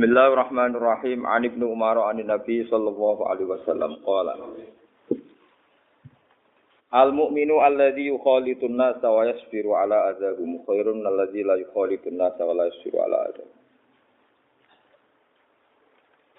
[0.00, 1.28] Bismillahirrahmanirrahim.
[1.28, 4.32] An Ibnu Umar an Nabi sallallahu alaihi wasallam qala
[6.88, 12.56] Al mu'minu alladhi yukhalitun nasa wa yasbiru ala adzahum khairun alladhi la yukhalitun nasa wa
[12.56, 13.52] la yasbiru ala adzahum.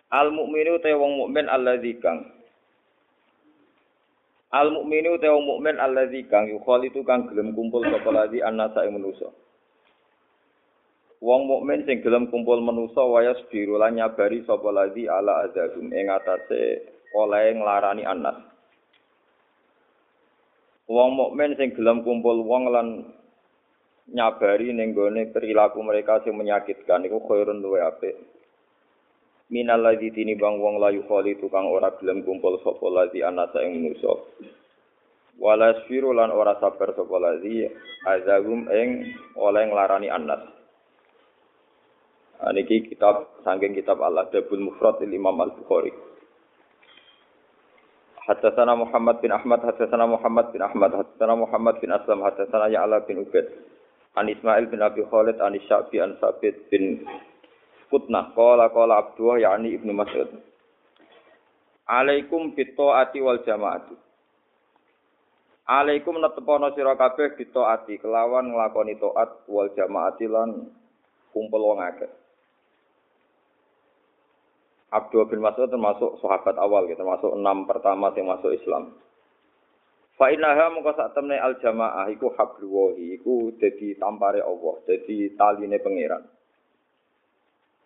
[0.10, 2.34] Al mu'minu te wong mukmin alladzi kang
[4.58, 8.98] Al mu'minu te wong mukmin alladzi kang yukhalitu kang gelem kumpul sapa ladzi annasa ing
[8.98, 9.30] manusa.
[11.22, 16.10] Wong mukmin sing gelem kumpul manusa wayas biru lan nyabari sapa ladzi ala azabum ing
[16.10, 16.82] atase
[17.14, 18.42] oleh nglarani anas.
[20.90, 22.88] Wong mukmin sing gelem kumpul wong lan
[24.10, 28.18] nyabari ning gone perilaku mereka sing menyakitkan iku khairun luwe apik.
[29.54, 34.26] Minal ladzi tinimbang wong layu kholi tukang ora gelem kumpul sapa ladzi anasa ing manusa.
[35.38, 37.70] Wala sfiru lan ora sabar sapa ladzi
[38.10, 40.61] azabum ing oleh nglarani anas.
[42.50, 45.94] Niki kitab sangking kitab Al-Adabul Mufrad Imam Al-Bukhari.
[48.26, 53.22] Haddatsana Muhammad bin Ahmad, haddatsana Muhammad bin Ahmad, haddatsana Muhammad bin Aslam, haddatsana Ya'la bin
[53.22, 53.46] Ubaid.
[54.18, 57.06] An Ismail bin Abi Khalid, an Sya'bi, an Sabit bin
[57.94, 58.34] Kutnah.
[58.34, 60.30] Qala qala Abdullah yakni Ibnu Mas'ud.
[61.90, 63.94] Alaikum bitaati wal jamaati.
[65.70, 70.72] Alaikum netepono sira kabeh bitaati kelawan nglakoni taat wal jamaati lan
[71.34, 72.21] kumpul wong akeh.
[74.92, 78.92] Abdul bin Mas'ud termasuk sahabat awal, gitu, termasuk enam pertama yang masuk Islam.
[80.20, 85.80] Fa innaha mengko sak temne al jamaah iku habluwahi iku dadi tampare Allah, dadi taline
[85.80, 86.24] pangeran.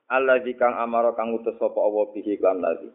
[0.10, 2.90] Allah kang amara kang utus sapa Allah bihi lan ladzi.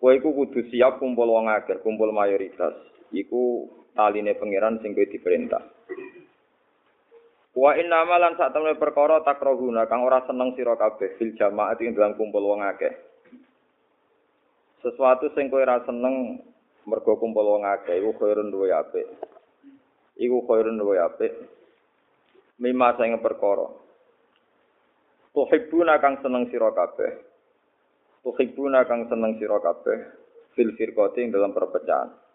[0.00, 2.72] Kowe iku kudu siap kumpul wong akeh, kumpul mayoritas.
[3.12, 5.60] Iku taline pangeran sing kowe diperintah.
[7.50, 11.98] Wa inna malan sak temne perkara takrohuna kang ora seneng sira kabeh fil jamaah ing
[11.98, 12.94] dalam kumpul wong akeh.
[14.86, 16.38] Sesuatu sing kowe ora seneng
[16.86, 19.02] mergo kumpul wong akeh iku khairun luwe apik.
[20.14, 21.32] Iku khairun luwe apik.
[22.62, 23.66] Mima sing perkara.
[25.34, 27.18] Tuhibbuna kang seneng sira kabeh.
[28.22, 29.98] Tuhibbuna kang seneng sira kabeh
[30.54, 32.29] fil firqati dalam perpecahan.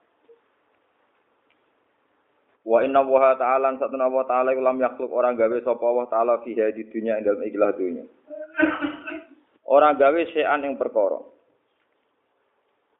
[2.65, 6.57] Wa inna wa ta'ala satuna wa ta'ala ulam yakhluk orang gawe sapa wa ta'ala fi
[6.57, 8.01] di dunya ing dalem ikhlas dunya.
[9.69, 11.21] Orang gawe sean ing perkara.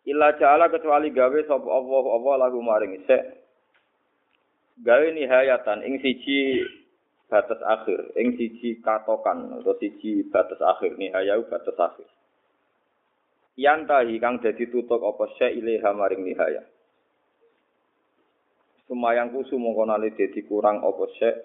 [0.06, 3.24] Illa ja'ala kecuali gawe sapa Allah Allah lagu maring sek.
[4.86, 6.62] Gawe nihayatan ing siji
[7.26, 12.06] batas akhir, ing siji katokan atau siji batas akhir nihayau batas akhir.
[13.58, 16.75] Yantahi kang dadi tutuk apa syai ilaha maring nihayah.
[18.86, 21.36] Sumayang kusu mongko nali dadi kurang apa sek.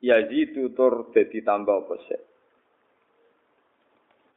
[0.00, 2.20] Yazidu tur dadi tambah apa sek.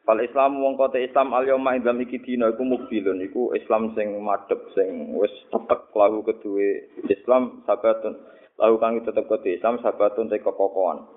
[0.04, 4.20] Fal Islam wong kote Islam al yauma indam iki dina iku mukbilun iku Islam sing
[4.20, 8.20] madhep sing wis tetek lahu kedue Islam sabatun
[8.60, 11.08] lahu kang tetep kote Islam sabatun te kekokohan.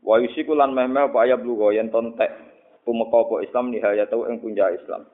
[0.00, 2.32] Wa yusiku lan meh-meh apa ayat lugo yen tontek
[2.88, 5.04] tumeka apa Islam nihaya tau ing punja Islam.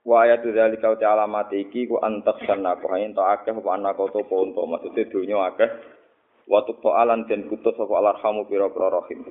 [0.00, 4.00] Wa ayat dzalika wa alamat iki ku antak sana ku hain to akeh apa anak
[4.00, 5.68] to ponto maksude dunya akeh.
[6.48, 9.22] Wa tu alan den putus apa alarhamu pira-pira rahim.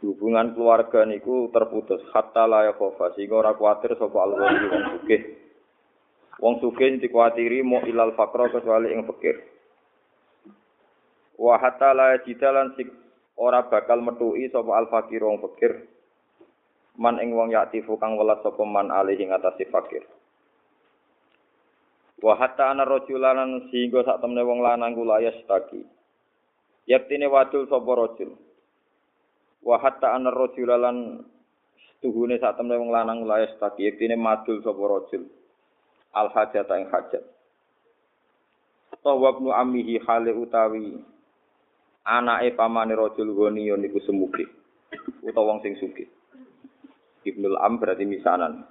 [0.00, 5.22] Hubungan keluarga niku terputus hatta la yakhofa sehingga ora kuatir sapa Allah wong sugih.
[6.36, 9.40] Wong sugih dikuatiri mau ilal fakra kecuali ing fakir.
[11.36, 12.92] Wa hatta la jidalan sik
[13.40, 15.95] ora bakal metuki sapa al fakir wong fakir
[16.96, 20.04] man ing wong yaktifu kang welas sapa man alih ing atase fakir.
[22.20, 25.84] Wa hatta ana rajulanan sehingga sak temne wong lanang kula yastaki.
[26.88, 28.32] Yaktine wadul sapa rajul.
[29.60, 31.20] Wa hatta ana rajulalan
[32.00, 33.84] tuhune sak temne wong lanang kula yastaki.
[33.84, 35.28] Yaktine madul sapa rajul.
[36.16, 37.24] Al hajat ing hajat.
[39.04, 40.98] Tawabnu amihi hale utawi
[42.06, 44.46] anake pamane rajul goni niku semuge
[45.26, 46.06] utawa wong sing sugih
[47.26, 48.62] Ibnul Am berarti misanan.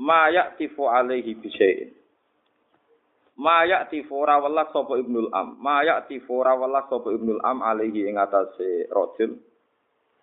[0.00, 2.00] Ma yaktifu alaihi bisyai'in.
[3.40, 5.56] Maya tifora welas sapa Ibnul Am.
[5.56, 9.40] Maya tifora welas sapa Ibnul Am alaihi ing atase rajul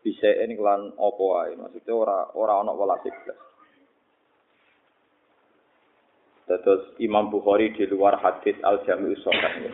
[0.05, 1.57] bisa ini kelan apa wae.
[1.57, 3.39] Maksudnya ora ora ana welas iblas.
[6.47, 9.73] Terus Imam Bukhari di luar hadis Al Jami'us Sahih.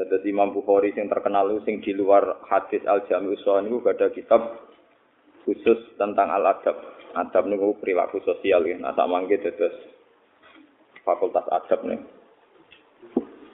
[0.00, 4.42] Terus Imam Bukhari yang terkenal sing di luar hadis Al Jami'us Sahih itu ada kitab
[5.44, 6.76] khusus tentang al adab.
[7.46, 8.74] Niku perilaku sosial ya.
[8.80, 9.76] Nah sama gitu terus
[11.06, 12.00] fakultas adab nih.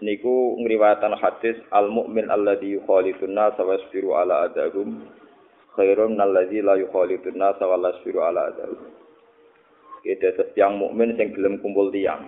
[0.01, 5.05] Niku ngriwayatan hadis al mukmin alladzi yukhalidun nas wa yasbiru ala adabum
[5.77, 8.81] khairun alladzi la yukhalidun nas wa la yasbiru ala adabum.
[10.01, 12.25] Kita yang mukmin sing gelem kumpul tiang.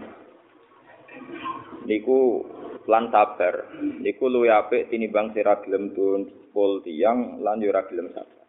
[1.88, 2.44] Niku
[2.85, 3.73] lan sabar.
[3.81, 8.42] Niku luwih apik tinimbang sira gelem kumpul tiang lan yo ora gelem sabar.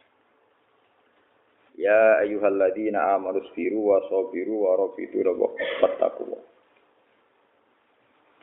[1.73, 6.37] Ya ayyuhalladzina amanu sabiru wa sabiru wa rabitu rabbakum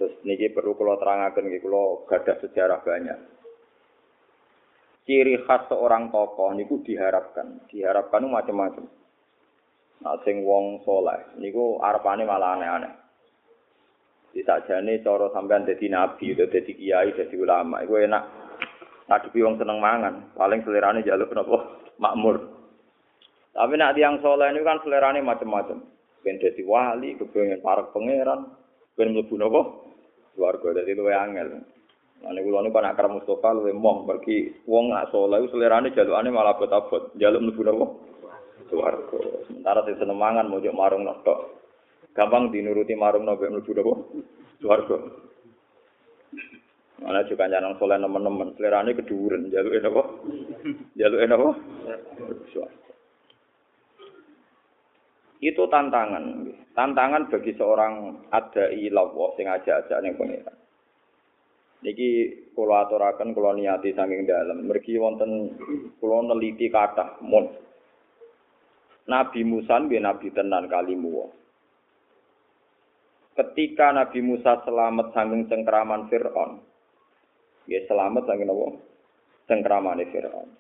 [0.00, 3.20] Terus niki perlu kalau terangkan niki kalau gadah sejarah banyak.
[5.04, 8.88] Ciri khas seorang tokoh niku diharapkan, diharapkan macam-macam.
[10.00, 12.92] Nah, sing wong soleh, niku arpane malah aneh-aneh.
[14.32, 18.24] Di sajane cara sampean dadi nabi, dadi kiai, dadi ulama, iku enak.
[19.10, 21.58] Ngadepi wong seneng mangan, paling selerane jaluk napa?
[22.00, 22.59] Makmur.
[23.50, 25.82] Tapi nak tiang soleh ini kan selerane macam-macam.
[26.22, 28.46] Ben dadi wali, kepengen para pangeran,
[28.94, 29.60] ben mlebu napa?
[30.36, 31.58] Swarga dadi luwe angel.
[32.20, 36.54] Nah kula niku kan akram Mustafa luwe moh pergi wong nak soleh selerane jalukane malah
[36.54, 37.86] abot-abot, jaluk mlebu napa?
[38.70, 41.58] Sementara sing seneng mangan mojok marung tok.
[42.14, 43.94] Gampang dinuruti marung nopo mlebu napa?
[44.60, 44.96] Swarga.
[47.00, 50.02] Mana juga jangan soleh teman-teman, selerane keduren, jaluk napa?
[50.94, 51.48] Jaluk napa?
[52.52, 52.89] Swarga.
[55.40, 56.52] Itu tantangan.
[56.76, 60.56] Tantangan bagi seorang ada ilawo sing aja-aja ning pengiran.
[61.80, 62.08] Niki
[62.52, 64.68] kula aturaken kula niati saking dalem.
[64.68, 65.56] Mergi wonten
[65.96, 67.48] kula neliti kathah mun.
[69.08, 71.32] Nabi Musa nggih nabi tenan kalimu.
[73.32, 76.60] Ketika Nabi Musa selamat saking cengkraman Firaun.
[77.64, 78.66] Nggih selamat saking napa?
[79.48, 80.52] Cengkramane Firaun.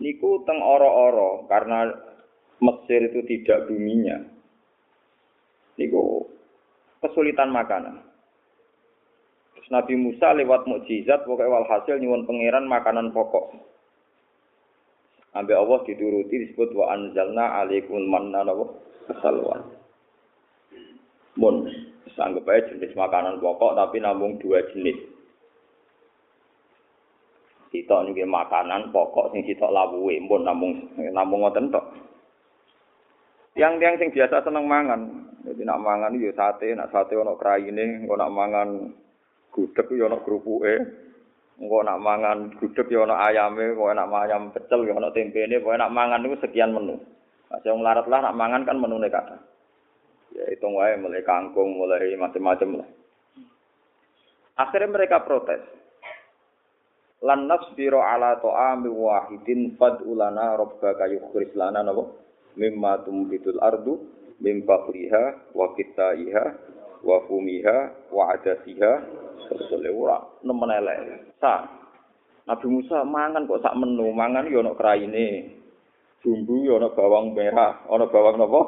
[0.00, 1.86] Niku teng oro-oro karena
[2.62, 4.22] Mesir itu tidak buminya.
[5.74, 6.30] Niku
[7.02, 7.98] kesulitan makanan.
[9.58, 13.50] Terus Nabi Musa lewat mukjizat pokoknya walhasil nyuwun pangeran makanan pokok.
[15.32, 18.68] Ambil Allah dituruti disebut wa anzalna alaikumul manna wa
[19.18, 19.58] salwa.
[21.40, 21.66] Mun
[22.14, 24.98] sanggup aja jenis makanan pokok tapi namun dua jenis.
[27.72, 30.72] Kita ini makanan pokok sing kita lawuhe mun namung
[31.10, 32.11] namung ngoten tok.
[33.52, 35.00] Tiang-tiang sing biasa seneng mangan.
[35.44, 38.68] Jadi nak mangan yo sate, nak sate ono kraine, engko nak mangan
[39.52, 40.74] gudeg yo ono krupuke.
[41.60, 45.76] Engko nak mangan gudeg yo ono ayame, engko nak ayam pecel yo ono tempene, pokoke
[45.76, 46.96] nak mangan niku sekian menu.
[47.52, 49.36] Nah, sing larat lah nak mangan kan menune kata.
[50.32, 52.88] Ya hitung wae mulai kangkung, mulai macam-macam lah.
[54.56, 55.60] Akhirnya mereka protes.
[57.20, 62.08] Lan nasbiru ala ta'ami wahidin fad'ulana rabbaka yukhrij lana napa?
[62.56, 64.00] Mimma tumbitul ardu
[64.42, 66.44] mim fakriha wa kitaiha
[67.02, 68.92] wa fumiha wa adasiha
[69.46, 70.98] sesule ora nemen elek.
[71.38, 71.66] Sa
[72.46, 75.58] Nabi Musa mangan kok sak menu mangan yo ana kraine
[76.22, 78.60] bumbu yo ana bawang merah ana bawang napa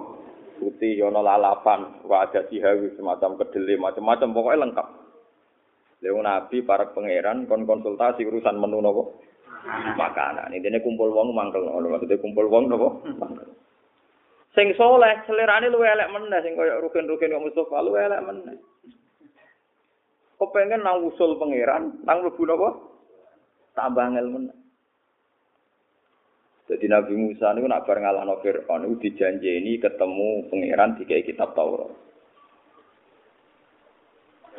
[0.63, 4.89] putih yo ana lalapan wa adasiha semacam kedele macam-macam pokoknya lengkap.
[6.03, 9.03] Lewu Nabi para pangeran kon konsultasi urusan menu napa?
[9.97, 10.53] Makanan.
[10.53, 11.97] Ini kumpul wong mangkel ngono.
[11.97, 12.89] Maksudnya kumpul wong napa?
[13.17, 13.64] Mangkel
[14.55, 18.57] Sing soleh selerane luwe elek meneh sing kaya rugen-rugen kok Mustofa luwe elek meneh.
[20.39, 22.69] Kok nang usul pangeran, nang mlebu napa?
[23.75, 24.57] Tambah meneh.
[26.65, 31.93] Jadi Nabi Musa niku nak bar ngalahno Firaun niku dijanjeni ketemu pangeran dikai kitab Taurat.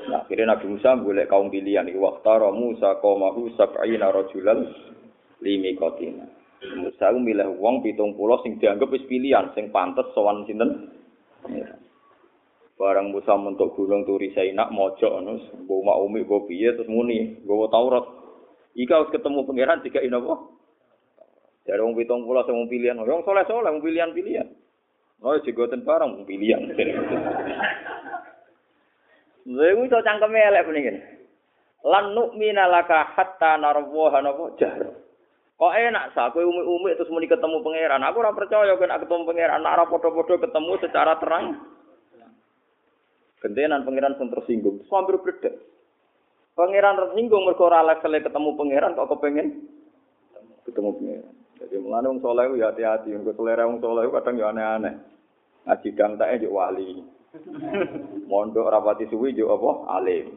[0.06, 1.90] Nah, akhirnya Nabi Musa boleh kaum pilihan.
[1.98, 4.70] Waktara Musa qaumahu sab'ina rajulan
[5.42, 6.30] limi kotina.
[6.74, 10.90] Musa milih wong pitung pulau sing dianggap wis pilihan, sing pantes sowan sinten.
[12.76, 17.40] Barang Musa mentok gunung turi Saina mojok ngono, mbok mak umi mbok piye terus muni,
[17.46, 18.06] nggawa Taurat.
[18.76, 20.36] Ika harus ketemu pangeran tiga ini apa?
[21.64, 24.48] Dari wong pitung pulau sing pilihan, wong soleh soleh wong pilihan pilihan.
[25.24, 26.68] Oh, jigoten barang wong pilihan.
[29.46, 30.92] Lha iso cangkeme elek puniki.
[31.86, 35.05] Lan nu'mina laka hatta narwaha napa jahra.
[35.56, 38.04] Kok enak sa kowe umi-umi terus muni ketemu pangeran.
[38.04, 41.46] Aku ora percaya kowe nak ketemu pangeran, ora padha-padha ketemu secara terang.
[43.40, 44.84] Gentenan pangeran sing tersinggung.
[44.84, 45.56] Terus hampir bledek.
[46.60, 49.48] Pangeran tersinggung mergo ora level ketemu pangeran kok kepengen
[50.68, 51.36] ketemu pangeran.
[51.56, 54.96] Jadi mulane wong saleh ya hati-hati, engko selera wong saleh kadang ya aneh-aneh.
[55.64, 57.00] Ngaji dang tak wali.
[58.28, 60.36] Mondok rapati suwi yo apa alim.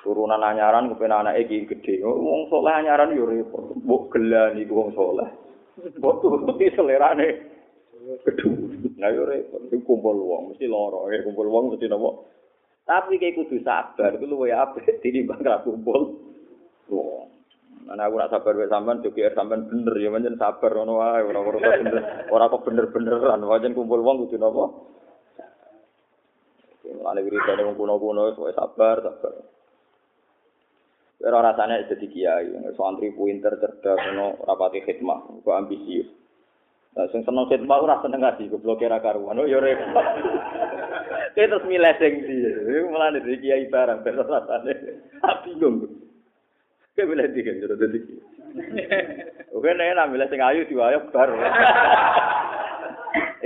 [0.00, 2.00] Turunan anyaran kepen anake iki gedhe.
[2.00, 3.76] Wong saleh anyaran yo repot.
[3.84, 5.28] Mbok gelan iku wong saleh.
[6.00, 7.28] Mbok turuti selerane
[8.24, 8.48] gedhe.
[8.96, 9.60] Nah yo repot.
[9.84, 12.16] Kumpul wong mesti lara, kumpul wong mesti napa.
[12.88, 16.16] Tapi kayak kudu sabar, itu luwe apik tinimbang ra kumpul
[16.88, 17.28] wong.
[17.92, 21.40] Ana aku nak sabar wae sampean joki sampean bener ya pancen sabar ngono wae ora
[21.44, 21.96] ora bener
[22.30, 24.64] ora kok bener-beneran pancen kumpul wong kudu napa.
[26.88, 29.59] Mulane wiridane wong kuno-kuno wis sabar sabar.
[31.20, 36.08] Ora rasane dadi kiai, santri pinter cerdas ngono rapati khidmah, kok ambisius.
[36.96, 39.36] Nah, sing seneng khidmah ora seneng ngaji, goblok kira karuan.
[39.36, 40.00] Oh ya repot.
[41.36, 42.36] Kayak terus milih sing ndi.
[42.90, 44.72] Mulane dadi kiai barang ben rasane.
[45.46, 45.86] Bingung.
[46.96, 48.22] Kayak milih ndi kan jero dadi kiai.
[49.54, 51.30] Oke nek nak milih sing ayu diwayok bar.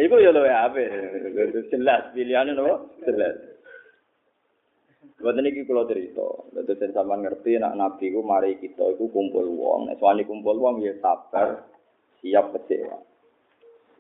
[0.05, 0.83] Iku ya luwe ape.
[1.69, 2.95] Jelas pilihane nopo?
[3.03, 3.54] Jelas.
[5.15, 9.47] Buat ini kalau cerita, betul dan sama ngerti nak nabi ku mari kita itu kumpul
[9.47, 11.71] uang, nah soalnya kumpul uang ya sabar,
[12.19, 12.99] siap kecewa,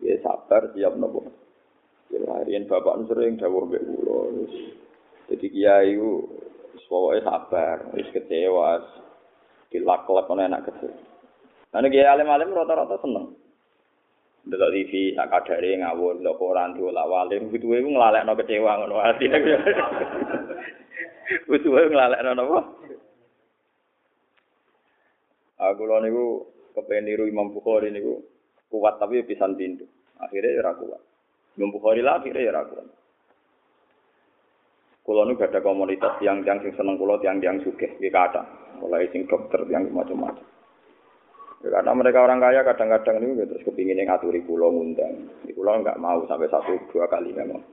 [0.02, 1.23] ya sabar siap nopo.
[2.11, 4.42] Ya harian bapak sering dawuh mbek kula.
[5.30, 6.26] Jadi kiai ku
[6.90, 8.83] pokoke sabar, wis kecewa,
[9.71, 10.92] dilak-lak enak kecil.
[11.71, 13.38] Nah kiai alim-alim rata-rata seneng.
[14.44, 19.24] Delok TV sak kadare ngawur, delok koran diolah walim, gitu iku nglalekno kecewa ngono ati.
[21.48, 22.58] Wae nglalekno napa?
[25.64, 26.24] Aku lho niku
[26.76, 28.20] kepen niru Imam Bukhari niku
[28.68, 29.88] kuat tapi pisan pintu.
[30.20, 31.00] Akhirnya ora kuat.
[31.56, 32.86] Imam Bukhari lah akhirnya ora kuat.
[35.04, 38.40] Kulo nu gak ada komunitas yang yang sing seneng kulo yang yang sugih, iki kata.
[38.80, 40.53] Mulai sing dokter yang macam-macam.
[41.64, 45.33] Karena mereka orang kaya kadang-kadang ini terus kepingin yang ngaturi kulo ngundang.
[45.49, 47.64] Di kulo nggak mau sampai satu dua kali memang.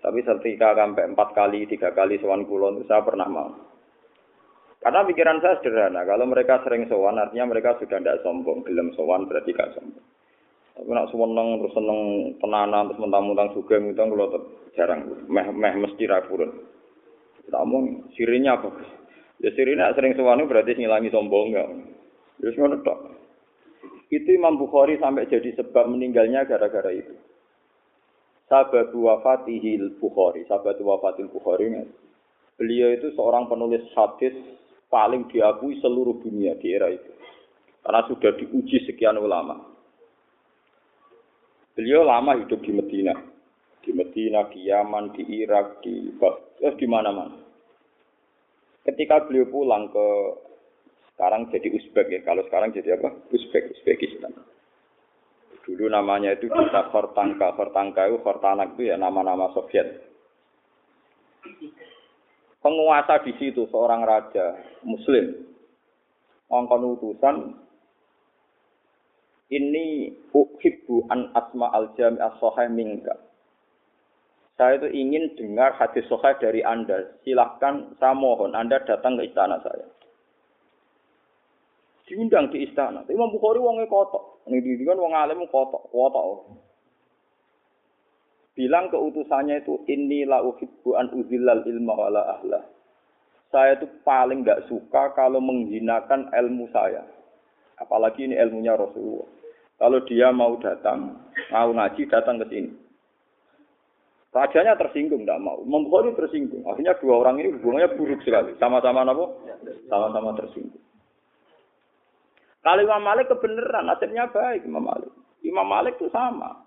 [0.00, 3.52] Tapi ketika sampai empat kali, tiga kali sowan kulo itu saya pernah mau.
[4.84, 9.24] Karena pikiran saya sederhana, kalau mereka sering sowan artinya mereka sudah tidak sombong, gelem sowan
[9.24, 10.04] berarti gak sombong.
[10.76, 12.00] Tapi nak seneng terus seneng
[12.36, 14.28] tenanan terus mentang-mentang juga ngutang kalau
[14.76, 16.52] jarang, meh meh mesti rapurun.
[17.48, 18.76] Namun sirinya apa?
[19.40, 21.64] Ya sirinya sering sowan berarti ngilangi sombong ya.
[22.40, 22.98] Terus ngono tok.
[24.10, 27.14] Itu Imam Bukhari sampai jadi sebab meninggalnya gara-gara itu.
[28.46, 31.72] Sahabat wafatihil Bukhari, sahabat wafatil Bukhari
[32.54, 34.30] Beliau itu seorang penulis hadis
[34.86, 37.10] paling diakui seluruh dunia di era itu.
[37.82, 39.58] Karena sudah diuji sekian ulama.
[41.74, 43.14] Beliau lama hidup di Medina.
[43.82, 46.14] Di Medina, di Yaman, di Irak, di
[46.62, 47.36] eh, di mana-mana.
[48.86, 50.06] Ketika beliau pulang ke
[51.14, 52.20] sekarang jadi Uzbek ya.
[52.26, 53.14] Kalau sekarang jadi apa?
[53.30, 54.34] Uzbek, Uzbekistan.
[55.64, 57.54] Dulu namanya itu kita Hortangka.
[57.54, 60.10] Hortangka itu Hortanak itu ya nama-nama Soviet.
[62.60, 65.54] Penguasa di situ seorang raja Muslim.
[66.50, 67.36] Ngongkon utusan
[69.52, 72.40] ini uhibbu an asma al jami as
[72.72, 73.14] minka.
[74.54, 77.18] Saya itu ingin dengar hadis sahih dari Anda.
[77.26, 79.86] Silahkan saya mohon Anda datang ke istana saya.
[82.04, 83.00] Diundang di istana.
[83.08, 84.44] Imam Bukhari wongnya kotok.
[84.44, 86.52] Ini di kan wong alim kotok, kotok.
[88.54, 92.60] Bilang ke utusannya itu inilah uhibbu an uzillal ilma wala ahla.
[93.50, 97.02] Saya itu paling nggak suka kalau menghinakan ilmu saya.
[97.80, 99.26] Apalagi ini ilmunya Rasulullah.
[99.74, 101.18] Kalau dia mau datang,
[101.50, 102.70] mau ngaji, datang ke sini.
[104.30, 105.62] Rajanya tersinggung, tidak mau.
[105.62, 106.66] Membukhari tersinggung.
[106.66, 108.54] Akhirnya dua orang ini hubungannya buruk sekali.
[108.58, 109.24] Sama-sama apa?
[109.86, 110.83] Sama-sama tersinggung.
[112.64, 115.12] Kalau Imam Malik kebenaran, nasibnya baik Imam Malik.
[115.44, 116.64] Imam Malik itu sama.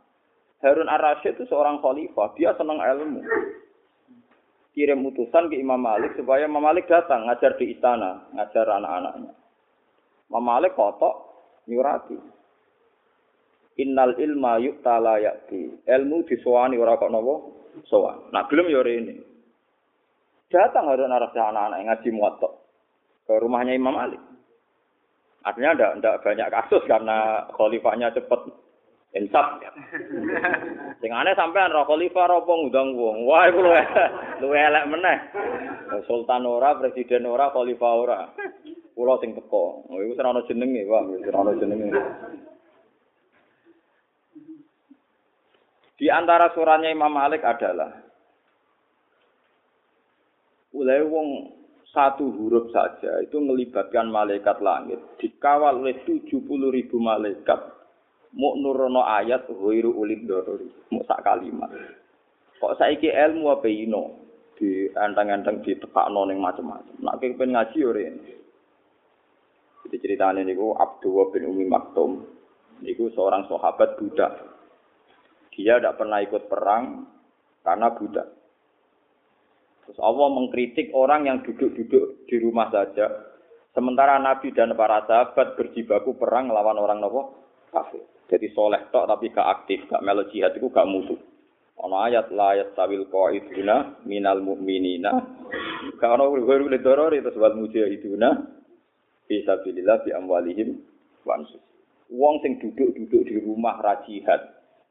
[0.62, 2.38] Harun ar-Rasyid itu seorang khalifah.
[2.38, 3.26] Dia senang ilmu.
[4.78, 9.34] Kirim utusan ke Imam Malik supaya Imam Malik datang ngajar di istana, ngajar anak-anaknya.
[10.30, 11.18] Imam Malik kotok,
[11.66, 12.18] nyurati.
[13.82, 15.18] Innal ilma yu'ta la.
[15.18, 17.36] Ilmu disowani ora kok napa?
[17.90, 18.30] Sowan.
[18.30, 19.18] Nah, belum yo ini.
[20.54, 22.50] Datang Harun ar-Rasyid anak-anak ngaji muwatta
[23.26, 24.22] ke rumahnya Imam Malik.
[25.48, 28.52] Artinya ndak ndak banyak kasus karena khalifahnya cepet
[29.16, 29.64] insaf.
[31.00, 33.24] Sing aneh sampean roh khalifah apa ngundang wong.
[33.24, 33.80] Wah iku luwe
[34.44, 35.18] luwe elek meneh.
[36.04, 38.20] Sultan ora, presiden ora, khalifah ora.
[38.92, 39.88] Kula sing teko.
[39.88, 41.04] Oh iku ora ana jenenge, Pak.
[41.32, 41.90] Ora ana jenenge.
[45.98, 47.90] Di antara suratnya Imam Malik adalah
[50.78, 51.57] Mulai wong
[51.98, 55.02] satu huruf saja itu melibatkan malaikat langit.
[55.18, 57.58] Dikawal oleh 70 ribu malaikat.
[58.38, 60.70] Mau nurono ayat huiru ulid dorori.
[60.94, 61.74] Mau sak kalimat.
[62.62, 64.30] Kok saiki ilmu apa ino?
[64.54, 68.04] Di antang-antang di tepak noning macam-macam nak pengen ngaji ore
[69.88, 72.26] jadi ceritanya niku Abdullah bin Umi Maktum.
[72.84, 74.36] Niku seorang sahabat budak.
[75.56, 77.08] Dia tidak pernah ikut perang
[77.64, 78.37] karena budak
[79.88, 83.08] Terus Allah mengkritik orang yang duduk-duduk di rumah saja.
[83.72, 87.40] Sementara Nabi dan para sahabat berjibaku perang lawan orang nopo
[87.72, 88.04] kafir.
[88.28, 91.16] Jadi soleh tok tapi gak aktif, gak melo jihad itu gak musuh.
[91.88, 95.12] Ono ayat la yastawil qaiduna minal mu'minina.
[95.96, 98.30] Gak ono guru le doror itu sebab mujahiduna
[99.32, 100.84] fi sabilillah bi amwalihim
[101.24, 101.40] wa
[102.08, 104.40] Wong sing duduk-duduk di rumah ra jihad,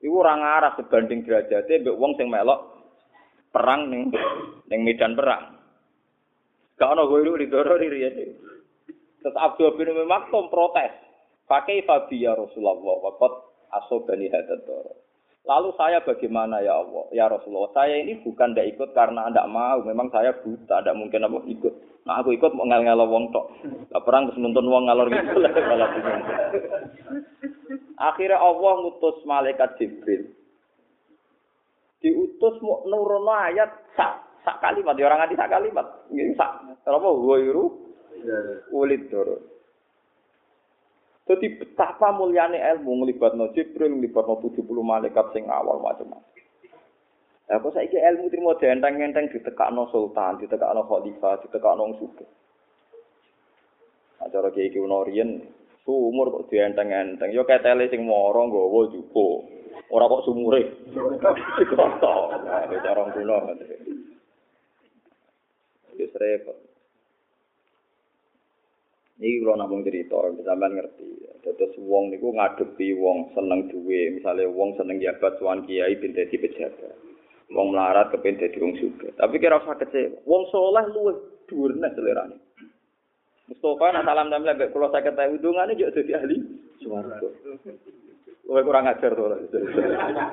[0.05, 2.76] iku ora ngarah sebanding derajate mbek wong sing melok
[3.57, 4.13] perang ning
[4.69, 5.57] ning medan perang.
[6.77, 8.13] Gak ono guru di doro diri ya.
[9.25, 10.93] Terus Abdul bin Maktum protes.
[11.49, 13.33] Pakai fabi ya Rasulullah wakot
[13.73, 15.01] asobani doro.
[15.47, 17.07] Lalu saya bagaimana ya Allah?
[17.15, 19.79] Ya Rasulullah, saya ini bukan tidak ikut karena anda mau.
[19.79, 21.75] Memang saya buta, tidak mungkin apa ikut.
[22.03, 23.47] Nah aku ikut mau ngel wong tok.
[23.95, 25.55] Gak perang terus nonton wong ngalor gitu lah.
[28.11, 30.36] Akhirnya Allah ngutus malaikat Jibril
[32.07, 34.95] diutus mau nurono ayat sak sak kalimat.
[34.95, 35.87] Ya orang nganti sak kalimat.
[36.15, 36.79] Ini sak.
[36.87, 37.09] Apa?
[37.11, 37.65] Ghairu
[38.71, 39.37] ulid doro.
[41.27, 46.23] Jadi betapa muliane ilmu ngelibatno Jibril ngelibatno 70 malaikat sing awal macam-macam.
[47.51, 52.31] Ya kok saiki ilmu trimo enteng-enteng ditekakno sultan, ditekakno khalifah, ditekakno wong sugih.
[54.23, 55.43] Acara kiai ki riyen
[55.83, 57.35] sumur kok dienteng-enteng.
[57.35, 59.56] Yo ketele sing moro nggawa jupo.
[59.91, 60.63] Ora kok sumure.
[61.71, 62.15] Kroto.
[62.45, 63.37] Nah, cara kuno.
[65.97, 66.57] Wis repot.
[69.17, 71.25] Iki kula namung cerita, sampean ngerti.
[71.41, 76.37] Terus wong niku ngadepi wong seneng duwe, misale wong seneng jabat tuan kiai bin dadi
[76.37, 76.93] pejabat.
[77.49, 79.17] Wong melarat kepen dadi wong sugih.
[79.17, 80.21] Tapi kira usah kecewa.
[80.29, 81.17] Wong soleh luwih
[81.49, 82.37] dhuwur nek selerane.
[83.49, 86.37] Mustafa nak salam damel mbek kula 50 hidungane yo dadi ahli
[86.85, 87.31] swarga.
[88.47, 89.27] Kowe kurang ajar to.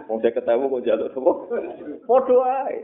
[0.05, 1.31] Wong saya ketemu kok njaluk sapa?
[2.05, 2.37] Padha
[2.69, 2.77] ae.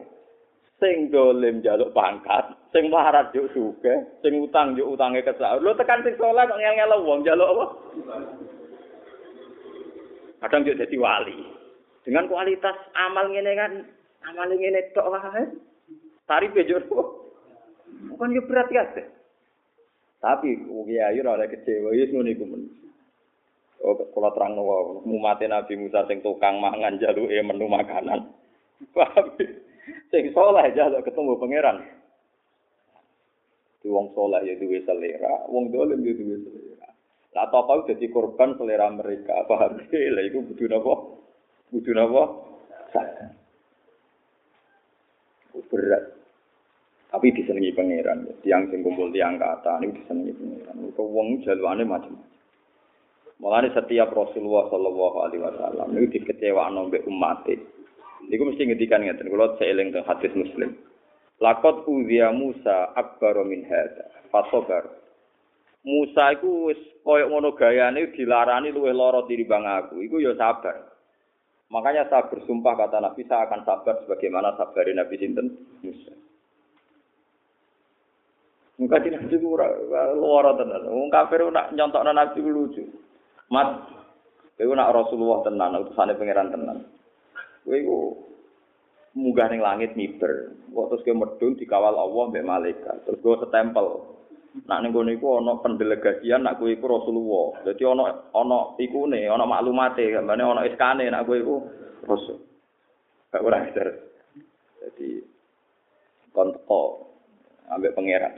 [0.82, 3.94] Sing dolim njaluk pangkat, sing melarat yo suke,
[4.26, 5.62] sing utang yo utange kesak.
[5.62, 7.66] Lho tekan sing saleh kok ngel-ngel wong njaluk apa?
[10.42, 11.38] Kadang yo dadi wali.
[12.02, 13.74] Dengan kualitas amal ngene kan,
[14.34, 15.46] amal ngene tok wae.
[16.26, 16.82] Tarife yo.
[18.10, 18.82] Bukan yo berat ya.
[20.20, 22.44] Tapi kiai ora kecewa, wis ngono iku.
[23.80, 28.28] Oh, kalau terang nawa, umat Nabi Musa sing tukang mangan jaluk menu makanan.
[28.96, 29.40] Paham?
[30.12, 31.78] Sing soleh jaluk ketemu pangeran.
[33.80, 36.90] Di wong soleh ya duwe selera, wong dolim ya duwe selera.
[37.32, 39.48] Lah tokoh jadi korban selera mereka.
[39.48, 39.80] Paham?
[40.16, 40.94] Lah iku butuh napa?
[41.72, 42.24] Butuh napa?
[45.70, 46.04] Berat.
[47.10, 48.28] Tapi disenengi pangeran.
[48.44, 50.76] Tiang sing kumpul tiang kata ini disenengi pangeran.
[51.00, 52.39] Kau wong jalukane macam-macam.
[53.40, 57.48] Mulane setiap Rasulullah Shallallahu Alaihi Wasallam itu dikecewaan mbek umat
[58.28, 60.76] Iku mesti ngedikan ngeten, kalau seeling teng hadis Muslim.
[61.40, 64.92] Lakot uziya Musa akbar min hada, fasobar.
[65.88, 70.04] Musa iku wis koyo ngono gayane dilarani luwih lara tinimbang aku.
[70.04, 70.92] Iku ya sabar.
[71.72, 75.48] Makanya saya bersumpah kata Nabi saya akan sabar sebagaimana sabarin Nabi sinten
[75.80, 76.12] Musa.
[78.84, 80.92] Muka di Nabi luar tenan.
[80.92, 82.84] Wong kafir nak nyontokno Nabi lucu.
[83.50, 83.90] Mat,
[84.58, 86.86] kowe nak Rasulullah tenan, utusane pangeran tenan.
[87.66, 87.98] Kowe iku
[89.18, 90.54] munggah ning langit miber.
[90.70, 92.98] Kok terus kowe medun dikawal Allah mbek malaikat.
[93.10, 94.06] Terus kowe setempel.
[94.70, 97.66] Nak ning kono iku ana pendelegasian nak kowe iku Rasulullah.
[97.66, 98.04] Dadi ana
[98.38, 101.56] ana ikune, ana maklumate, gambane ana iskane nak kowe iku
[102.06, 102.38] Rasul.
[103.30, 103.88] Gak ora ajar.
[104.82, 105.22] Jadi
[106.34, 106.90] kontok
[107.70, 108.34] ambek pangeran.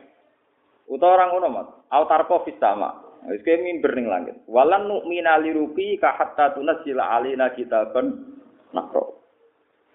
[0.91, 1.67] Utawa orang ngono, Mat.
[1.87, 3.10] Autarko fis sama.
[3.29, 4.35] Wis kaya mimber ning langit.
[4.49, 8.37] Walan nu'mina li rubi ka hatta tunazzila alaina kitaban
[8.73, 9.21] nakro.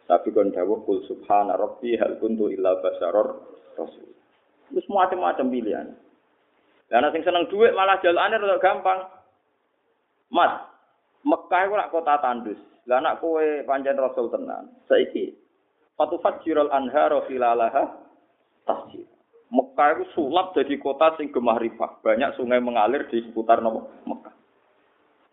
[0.07, 3.43] Tapi kon dawuh kul subhana rabbi hal kuntu illa basaror
[3.75, 4.07] rasul.
[4.71, 5.89] Wis macam-macam pilihan.
[6.87, 9.11] Lah sing seneng dhuwit malah jalane rada gampang.
[10.31, 10.63] Mas,
[11.27, 12.59] Mekah iku kota tandus.
[12.87, 14.71] Lah anak kowe pancen rasul tenan.
[14.87, 15.35] Saiki
[15.97, 17.89] Fatu fajirul anharo filalaha
[18.69, 19.06] tasjid.
[19.47, 22.03] Mekah itu sulap jadi kota sing gemah rifah.
[22.03, 24.35] Banyak sungai mengalir di seputar nopo Mekah.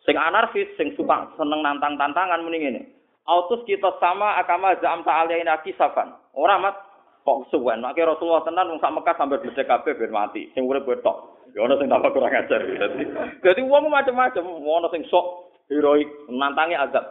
[0.05, 2.81] Sing anarkis, sing suka seneng nantang tantangan mending ini.
[3.23, 6.11] Autus kita sama agama zam ta'alaina kisafan.
[6.35, 6.75] Orang mat
[7.23, 10.51] Kok suwen, akhirnya Rasulullah tenan wong sak Mekah sampai bedhe kabeh ben mati.
[10.51, 11.39] Sing urip betok.
[11.55, 12.59] Ya ana sing tambah kurang ajar.
[12.59, 13.07] Dadi
[13.39, 17.05] dadi wong macam-macam, ana sing sok heroik menantangi azab.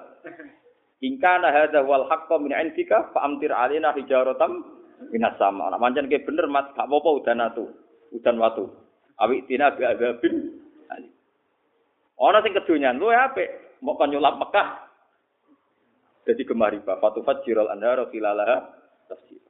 [1.01, 5.73] Ingka na hadza wal haqqo min indika fa amtir alaina hijaratam minas sama.
[5.73, 7.65] Nah, pancen ke bener Mas, gak apa-apa udan atu.
[8.15, 8.69] Udan watu.
[9.19, 10.63] Awi tina bi azabin.
[12.23, 14.69] Ana sing kedonyan luwe apik, mau kon Mekah.
[16.23, 18.63] Jadi kemari Bapak Tufat Jiral Andara Filalaha
[19.11, 19.43] Tafsir.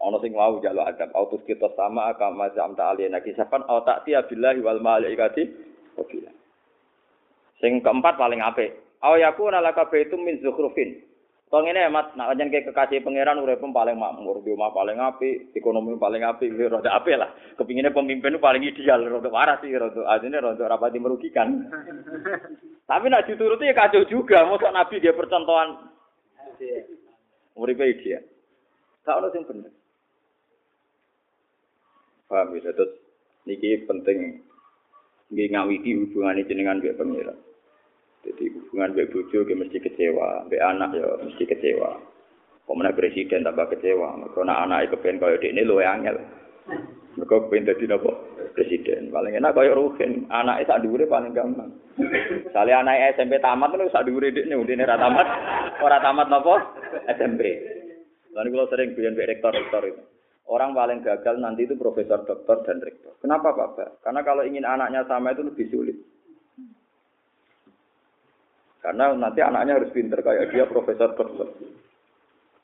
[0.00, 4.16] Ono sing mau jaluk adab autus kita sama aka mazam ta aliyana kisafan au ta'ti
[4.16, 5.44] billahi wal malaikati
[5.92, 6.32] wabila.
[7.60, 8.80] Sing keempat paling apik.
[9.04, 11.04] Au yakuna laka baitum min zukhrufin.
[11.50, 15.50] Tong ini mat nak jan ke kekasih pangeran urip paling makmur, di rumah paling apik,
[15.50, 17.34] ekonomi paling apik, rada apik lah.
[17.58, 21.66] Kepinginnya pemimpin paling ideal, rada waras sih, rada ajine rada rapati merugikan.
[22.90, 25.90] Tapi nak dituruti ya kacau juga, mosok nabi dia percontohan.
[27.58, 28.22] Uripe ideal.
[29.02, 29.74] Tak ono sing bener.
[32.30, 32.94] Paham ya, terus
[33.42, 34.38] niki penting
[35.34, 37.49] nggih ngawiti hubungan jenengan mbek pangeran.
[38.20, 41.96] Jadi hubungan mbek bojo ke mesti kecewa, mbek anak ya mesti kecewa.
[42.68, 46.20] Pemenang presiden tambah kecewa, mergo anak anake kepen kaya dekne luwe angel.
[47.16, 47.88] Mergo kepen dadi
[48.52, 49.08] presiden.
[49.08, 51.72] Paling enak kaya Ruhin, anake sak dhuwure paling gampang.
[52.52, 55.28] Sale anake SMP tamat lho sak dhuwure dekne, udine ora tamat,
[55.80, 56.54] ora tamat napa
[57.16, 57.42] SMP.
[58.36, 60.02] Lalu kalau sering biyen mbek rektor-rektor itu.
[60.50, 63.14] Orang paling gagal nanti itu profesor, doktor, dan rektor.
[63.22, 64.02] Kenapa Pak?
[64.02, 65.94] Karena kalau ingin anaknya sama itu lebih sulit.
[68.80, 71.52] Karena nanti anaknya harus pinter kayak dia profesor, doktor.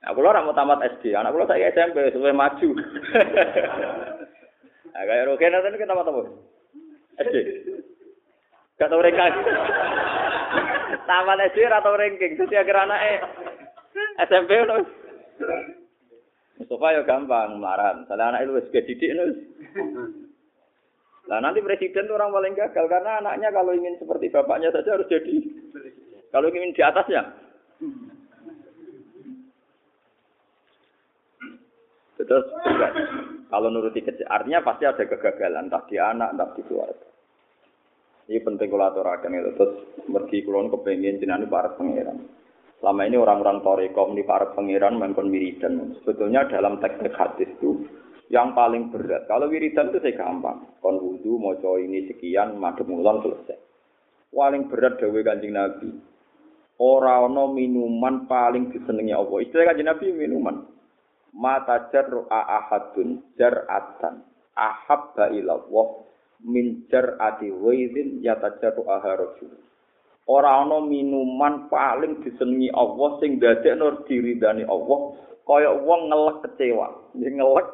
[0.01, 2.69] Nah, kalau orang mau tamat SD, anak kalau saya SMP, supaya maju.
[4.95, 6.21] nah, kayak Rogen nanti kita tamat apa?
[7.21, 7.37] SD.
[8.77, 9.35] Gak tau ranking.
[11.11, 12.33] tamat SD atau ranking.
[12.39, 13.15] Jadi akhir anaknya
[14.25, 14.51] SMP.
[16.57, 18.05] Mustafa ya gampang melarat.
[18.05, 19.37] Misalnya anak itu wis didik nus.
[21.27, 25.11] Nah nanti presiden itu orang paling gagal karena anaknya kalau ingin seperti bapaknya saja harus
[25.11, 25.37] jadi.
[26.31, 27.23] Kalau ingin di atasnya.
[32.17, 32.47] Terus
[33.47, 37.07] kalau nuruti kecil, artinya pasti ada kegagalan, entah di anak, entah di keluarga.
[38.27, 39.51] Ini penting kalau aturakan itu.
[39.55, 39.75] Terus
[40.11, 42.27] mergi kulon kepengen jenani para pangeran.
[42.83, 45.95] Selama ini orang-orang Torekom di para pangeran mengkon wiridan.
[46.03, 47.87] Sebetulnya dalam teks-teks hadis itu
[48.27, 49.31] yang paling berat.
[49.31, 50.67] Kalau wiridan itu saya gampang.
[50.83, 53.59] Kon wudhu, moco ini sekian, madem ulang selesai.
[54.35, 56.16] Paling berat dawe kanjeng Nabi.
[56.77, 59.39] Orang no minuman paling disenangi Allah.
[59.41, 60.57] Istilah kanjeng Nabi minuman.
[61.33, 64.25] Mata jar ahadun jar'atan
[64.57, 65.87] ahabba ilallah
[66.45, 69.53] min jar'ati waidin yata jaru aharajul.
[70.27, 75.15] ora ana minuman paling disenengi Allah sing dadekno diridani Allah
[75.47, 77.67] kaya wong ngelek kecewa yen ngelek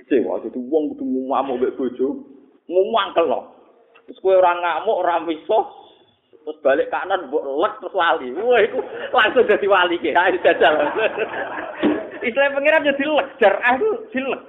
[0.00, 2.24] kecewa dadi wong kudu ngamuk mbek bojo
[2.64, 3.28] ngumangkel
[4.08, 5.58] terus kowe ora ngamuk ora iso
[6.42, 8.28] terus balik kanan mbok lek terus wali.
[8.34, 8.78] Wah iku
[9.14, 10.14] langsung dadi wali ki.
[10.14, 10.74] Ayo jajal.
[12.28, 13.54] Islam pengiran jadi lek jar.
[13.62, 14.42] Aku dilek.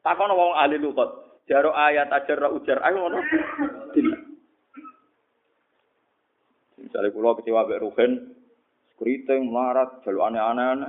[0.00, 1.10] Takono wong ahli lugat
[1.48, 2.78] jaro ayat ajar ujar.
[2.84, 3.18] Ayo ngono.
[3.96, 4.20] Dilek.
[6.80, 8.12] Misalnya pulau kecewa Mbak Ruhen,
[8.96, 10.88] keriting, melarat, jalur aneh-aneh,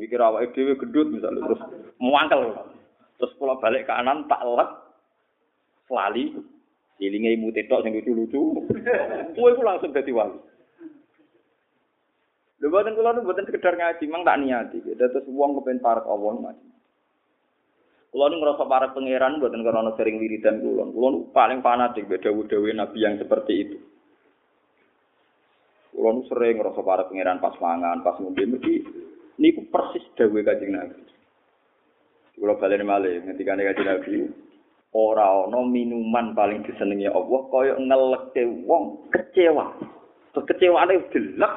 [0.00, 1.60] mikir awak dhewe gedut misalnya terus
[2.00, 2.56] muangkel.
[3.20, 4.70] Terus pulau balik ke kanan tak lek,
[5.88, 6.40] selali,
[7.02, 8.40] ilinge imu tetok yang lucu-lucu,
[9.36, 10.40] kue itu langsung jadi wali.
[12.56, 14.80] Lho boten kula nu boten sekedar ngaji, mang tak niati.
[14.80, 16.68] Terus wong kepen parek Allah macam.
[18.08, 20.88] Kulo nu ngerasa para pangeran boten karena sering wiridan kulo.
[20.88, 23.76] Kulo paling fanatik beda dewe nabi yang seperti itu.
[25.92, 28.74] Kulo nu sering ngerasa para pangeran pas mangan, pas ngombe mesti
[29.36, 31.04] niku persis dawuh Kanjeng Nabi.
[32.40, 34.12] Kulo balen malih ngendikane Kanjeng Nabi,
[34.96, 39.76] ora ana minuman paling disenengi Allah kaya ngeleke wong kecewa.
[40.32, 41.54] Terus kecewane delek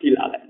[0.00, 0.48] dilalen.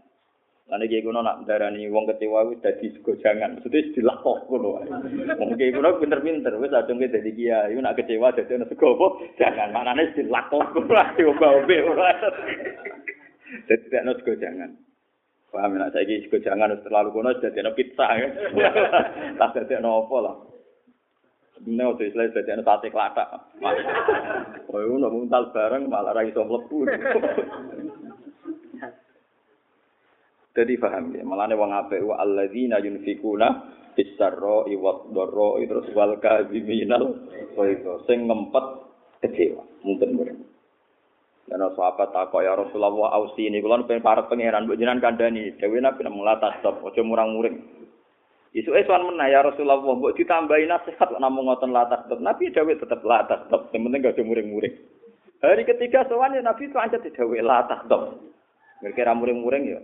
[0.70, 4.86] Lan iki kuno nak darani wong kecewa wis dadi gojangan, maksudnya dilakok ngono wae.
[5.34, 9.06] Wong iki kuno pinter-pinter wis adung dadi kiai, nak kecewa dadi ana sego apa?
[9.34, 12.14] Jangan manane dilakok wae obe ora.
[13.66, 14.70] Dadi ana sego jangan.
[15.50, 18.28] Paham nek saiki sego jangan wis terlalu kuno dadi ana pizza ya.
[19.42, 20.36] Tak dadi ana apa lah.
[21.60, 23.28] Ini waktu Islam jadi ada sate kelatak.
[24.70, 26.86] Oh, ini muntal bareng malah ra iso mlebu.
[30.54, 33.48] Jadi paham ya, malah wong apik wa alladzina yunfikuna
[33.98, 37.18] bisarra wa dharra terus wal kadhiminal
[37.66, 38.66] itu sing ngempet
[39.26, 39.62] kecewa.
[39.82, 40.38] Mungkin mungkin
[41.50, 45.58] Dan sahabat takok ya Rasulullah ausi ini kula pengen para pangeran mbok jenengan kandhani.
[45.58, 47.79] Dewe nabi melatas stop aja murang-muring.
[48.50, 52.18] Isu eswan menah ya Rasulullah, mbok ditambahi nasihat kok namung ngoten latah tetep.
[52.18, 54.74] Nabi dawuh tetep latah tetep, yang penting gak muring-muring.
[55.38, 58.18] Hari ketiga sowan ya Nabi itu aja didawuh latah tetep.
[58.82, 59.78] Kira-kira muring-muring ya.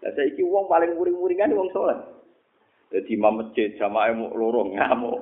[0.00, 1.98] Lah saiki wong paling muring-muringan wong saleh.
[2.94, 5.18] Jadi imam masjid jamaah mau loro ngamuk.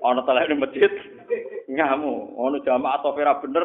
[0.00, 0.92] Ana telek masjid
[1.68, 2.32] ngamuk.
[2.38, 3.64] Ana jamaah atau ora bener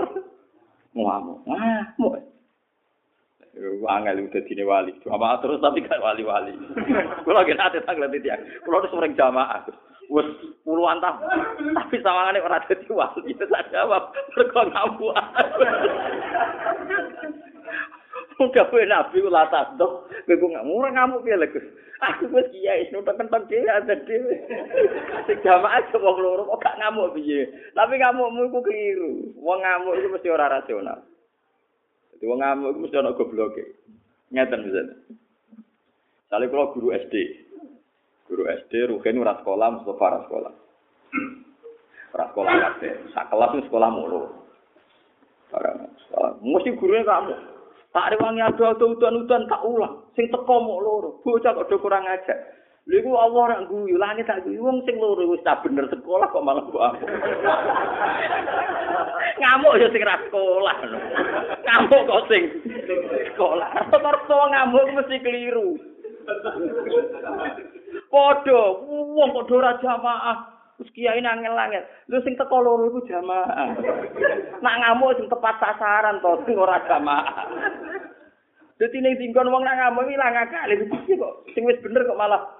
[0.91, 1.39] ngamuk.
[1.45, 2.13] Ngamuk.
[3.63, 4.91] Angel udah dini wali.
[5.07, 6.51] Jamaah terus tapi gak wali-wali.
[7.23, 8.35] Kalau lagi nanti tanggal titik.
[8.67, 9.63] Kalau harus sering jamaah.
[10.11, 10.27] Wes
[10.67, 11.23] puluhan tahun.
[11.71, 13.31] Tapi sama orang jadi wali.
[13.31, 14.11] Itu saya jawab.
[14.35, 15.15] Mereka ngamuk.
[18.35, 21.63] Muga kowe nabi kula tasdok, kowe kok ngamuk ngamuk piye Gus.
[22.03, 24.35] Aku wis kiai wis nutek-entek dhewe ada dhewe.
[25.23, 27.47] Sing jamaah wong loro kok gak ngamuk piye.
[27.71, 29.31] Tapi ngamukmu iku keliru.
[29.39, 30.99] Wong ngamuk itu mesti ora rasional.
[32.15, 33.63] Jadi wong ngamuk itu mesti ana gobloke.
[34.31, 34.95] Ngeten misalnya.
[36.31, 37.13] Salih kalau guru SD,
[38.31, 40.53] guru SD Ruhin ora sekolah, Mustafa ora sekolah.
[42.15, 42.93] Ora sekolah kabeh.
[43.11, 44.31] Sak kelas itu sekolah mulu.
[45.51, 46.31] Barang sekolah.
[46.39, 47.35] Mesti gurunya kamu.
[47.91, 50.03] Tak rewangi ado-ado udan-udan tak ulang.
[50.15, 51.09] Sing teko mok loro.
[51.23, 52.54] Bocah kok do kurang ajar.
[52.85, 56.29] Lha iku Allah ora guyu, langit tak guyu wong sing loro wis tak bener sekolah
[56.29, 57.01] kok malah mbok aku.
[59.41, 60.75] ngamuk ya sing ra sekolah.
[61.65, 62.43] Ngamuk kok sing
[63.33, 63.73] sekolah.
[63.73, 65.81] Rata-rata ngamuk mesti keliru.
[68.13, 70.37] Padha wong kok ora jamaah.
[70.77, 71.89] Terus kiai nangel-nangel.
[72.05, 73.81] Lu sing teko loro iku jamaah.
[74.61, 77.49] Nak ngamuk sing tepat sasaran to, sing ora jamaah.
[78.77, 80.69] Dadi ning dinggon wong nak ngamuk ilang akal.
[80.69, 82.54] Iki kok sing wis bener kok malah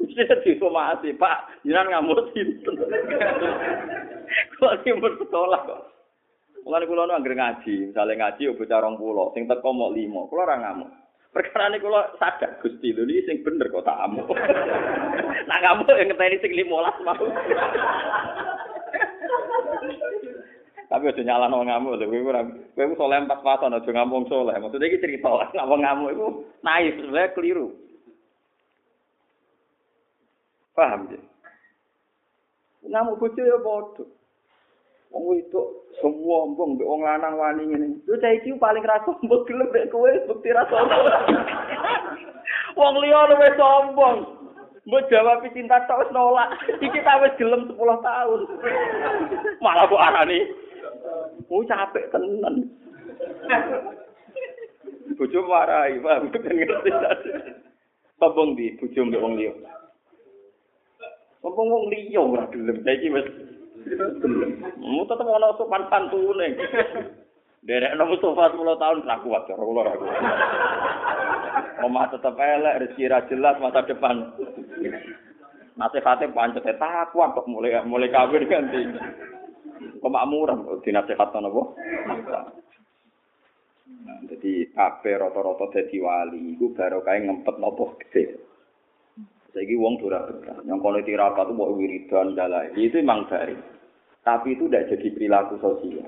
[0.00, 1.38] Mesti disomasi, Pak.
[1.66, 2.74] Jangan ngamuk sinten.
[4.58, 5.82] Kok timur sekolah kok.
[6.60, 10.56] Mulane kula nu anggere ngaji, misale ngaji bocah 20, sing teko mok 5, kula ora
[10.60, 10.90] ngamuk.
[11.30, 14.28] Perkara ini kula sadar Gusti lho iki sing bener kok tak amuk.
[15.48, 17.26] Nak ngamuk yang ngeteni sing 15 mau.
[20.90, 22.42] Tapi aja nyalano ngamuk lho, kowe ora
[22.74, 24.58] kowe saleh empat pasan aja ngamuk saleh.
[24.58, 26.26] Maksudnya iki cerita ngamuk ngamuk iku
[26.66, 27.66] naif, sebenarnya keliru.
[30.74, 31.22] Paham ya?
[32.90, 34.04] Ngamuk bojo ya padha.
[35.14, 35.62] Wong itu
[36.02, 38.02] semua mbong mbek wong lanang wani ngene.
[38.10, 41.06] Lu cah iki paling ra sombong gelem mek kowe bukti ra sombong.
[42.78, 44.18] wong liya luwih sombong.
[44.90, 46.50] Mbok jawab cinta tok wis nolak.
[46.82, 48.40] Iki ta wis gelem 10 tahun.
[49.62, 50.69] Malah kok arani.
[51.50, 52.70] Oh capek tenan.
[55.18, 56.90] Bojo marahi, paham kan ngerti.
[58.22, 59.52] Sombong di bojo mbek wong liya.
[61.42, 62.80] Sombong wong liya ora gelem.
[62.86, 63.26] Saiki wis
[64.78, 66.54] Mu tetep ana sopan santune.
[67.60, 70.16] Derek nang Mustafa 10 tahun ra kuat cara kula ra kuat.
[71.84, 74.32] Omah tetep elek, rezeki ra jelas masa depan.
[75.76, 78.80] Nasihate pancet takwa kok mulai mulai kawin ganti.
[80.00, 81.62] Kemakmuran kok dinasihatno napa?
[84.00, 88.24] Nah, jadi kabeh rata-rata dadi wali iku barokah ngempet napa gede.
[89.50, 90.62] Saiki wong ora betah.
[90.62, 92.70] Yang kono tirakat itu mau wiridan dalai.
[92.78, 93.58] Itu memang dari.
[94.22, 96.06] Tapi itu tidak jadi perilaku sosial.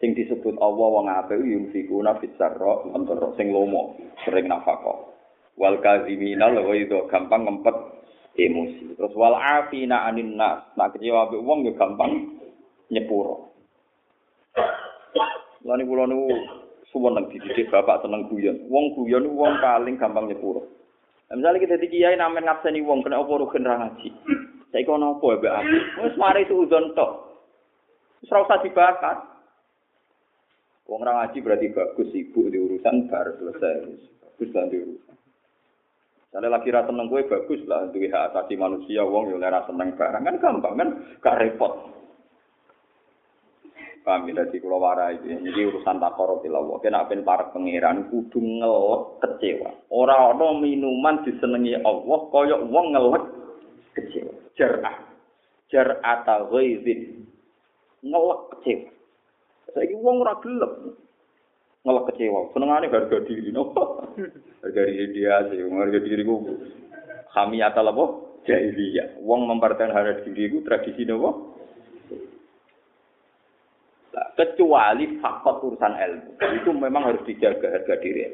[0.00, 5.12] Sing disebut Allah wong apik yunfikuna fis sarra wa sing lomo, sering nafkah.
[5.54, 7.76] Wal kazimina lho itu gampang ngempet
[8.40, 8.96] emosi.
[8.96, 10.64] Terus wal afina anin nas.
[10.74, 12.42] Nak kecewa wong ya gampang
[12.92, 13.54] nyepuro.
[15.64, 16.28] Lan kula niku
[16.92, 18.68] suwon nang dididik bapak seneng guyon.
[18.68, 20.68] Wong guyon wong paling gampang nyepuro.
[21.32, 24.08] Nah, misalnya kita di kiai namen ngabseni wong kena apa rugen ra ngaji.
[24.70, 25.76] Saiki ono apa ya aku?
[26.04, 27.10] Wis mari suudzon tok.
[28.20, 29.16] Wis ora usah dibakar.
[30.84, 33.88] Wong ra ngaji berarti bagus sibuk di urusan bar selesai.
[34.20, 35.16] Bagus lah di urusan.
[36.34, 39.94] Misalnya lagi rasa seneng gue bagus lah, duwe hak asasi manusia, wong yo ora seneng
[39.94, 40.88] barang kan gampang kan,
[41.22, 41.72] gak repot.
[44.04, 46.76] Paham ya, jadi kalau warai ini, ini urusan takoro tilawa.
[46.84, 49.72] Kena apa para pangeran kudu ngelek kecewa.
[49.88, 53.24] Orang ada minuman disenengi Allah, koyok wong ngelek
[53.96, 54.32] kecewa.
[54.60, 54.96] Jar'ah.
[55.72, 57.24] Jar'ah ta'ghaizin.
[58.04, 58.92] Ngelek kecewa.
[59.72, 60.72] Saya wong ora gelem.
[61.88, 62.40] Ngelek kecewa.
[62.52, 63.56] Senengane harga diri.
[63.56, 63.72] No?
[64.68, 65.64] harga diri dia sih.
[65.64, 66.44] Harga diri ku.
[67.32, 68.04] Kami atal apa?
[68.44, 69.16] Jahiliyah.
[69.24, 71.53] Wong mempertahankan harga diri ku tradisi nopo?
[74.38, 78.30] Kecuali faktor urusan ilmu itu memang harus dijaga harga diri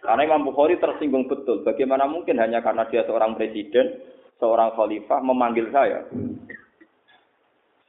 [0.00, 4.00] karena Imam Bukhari tersinggung betul bagaimana mungkin hanya karena dia seorang presiden
[4.40, 6.04] seorang khalifah memanggil saya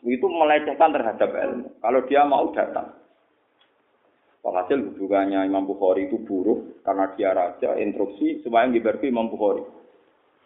[0.08, 2.98] itu melecehkan terhadap ilmu kalau dia mau datang
[4.48, 9.60] Walhasil hubungannya Imam Bukhari itu buruk karena dia raja instruksi supaya ngibarku Imam Bukhari.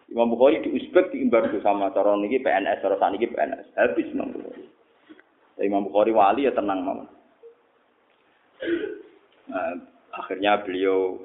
[0.10, 3.78] Imam Bukhari di Uzbek diimbargo sama cara niki PNS, cara saniki PNS.
[3.78, 4.71] Habis Imam Bukhari.
[5.60, 7.04] Imam Bukhari wali ya tenang mau.
[9.52, 9.74] Nah,
[10.16, 11.20] akhirnya beliau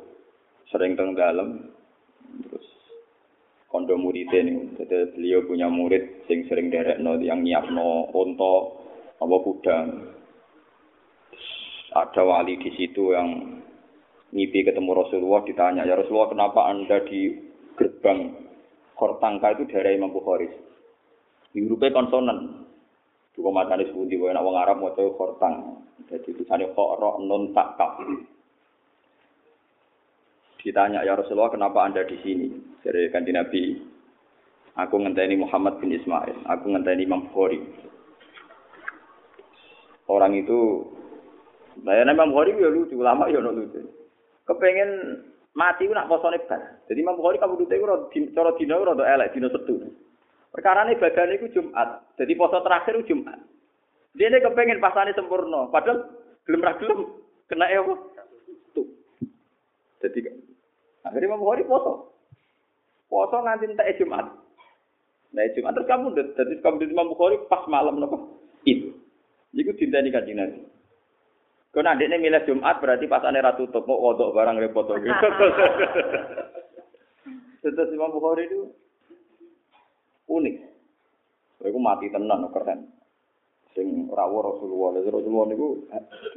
[0.73, 1.71] sering teng dalam
[2.51, 2.67] terus
[3.71, 4.75] kondo murid ini.
[4.75, 8.55] Jadi beliau punya murid sing sering derek no yang nyiapno onto
[9.23, 9.77] apa kuda.
[11.97, 13.63] Ada wali di situ yang
[14.35, 17.31] ngipi ketemu Rasulullah ditanya, ya Rasulullah kenapa anda di
[17.79, 18.37] gerbang
[18.97, 20.49] Kortangka itu daerah Imam Bukhari?
[21.57, 22.66] Hurufnya konsonan.
[23.37, 25.85] Dua mata ini sebuti, nak wong Arab mau tahu Kortang.
[26.09, 28.01] Jadi tulisannya Khoro non takaf.
[30.65, 32.49] Ditanya ya Rasulullah kenapa anda di sini?
[32.81, 33.63] Dari kanji Nabi,
[34.75, 37.61] aku ngenteni Muhammad bin Ismail, aku ngenteni Imam Bukhari.
[40.09, 40.91] Orang itu
[41.85, 43.85] Nah, Imam Bukhari ya lucu, lama ya no lucu.
[44.49, 45.21] Kepengen
[45.53, 46.41] mati ku nak posone.
[46.89, 47.85] Jadi Imam Bukhari kamu dute ku
[48.33, 49.85] cara dina rada elek dina setu.
[50.57, 52.17] Perkara ini badan itu Jumat.
[52.17, 53.37] Jadi poso terakhir itu Jumat.
[54.17, 55.69] Dia ini kepengen pasane sempurna.
[55.69, 56.09] Padahal
[56.49, 57.13] belum ra gelem
[57.53, 57.93] kena apa?
[58.73, 58.89] Tuh.
[60.01, 60.33] Jadi
[61.05, 62.17] akhirnya Imam Bukhari poso.
[63.13, 64.33] Poso nganti entek Jumat.
[65.37, 68.17] Nah Jumat terus kamu jadi kamu di Imam Bukhari pas malam napa?
[68.65, 68.97] Itu.
[69.53, 70.65] Iku dinteni kanjeng Nabi.
[71.77, 74.89] Kau nanti ini milih Jumat berarti pas ane ratu tutup mau kodok barang repot.
[77.61, 78.73] Terus Imam Bukhari itu
[80.31, 80.57] unik.
[81.65, 82.93] Aku mati tenan keren.
[83.73, 85.01] Sing rawuh Rasulullah.
[85.01, 85.69] Lalu Rasulullah itu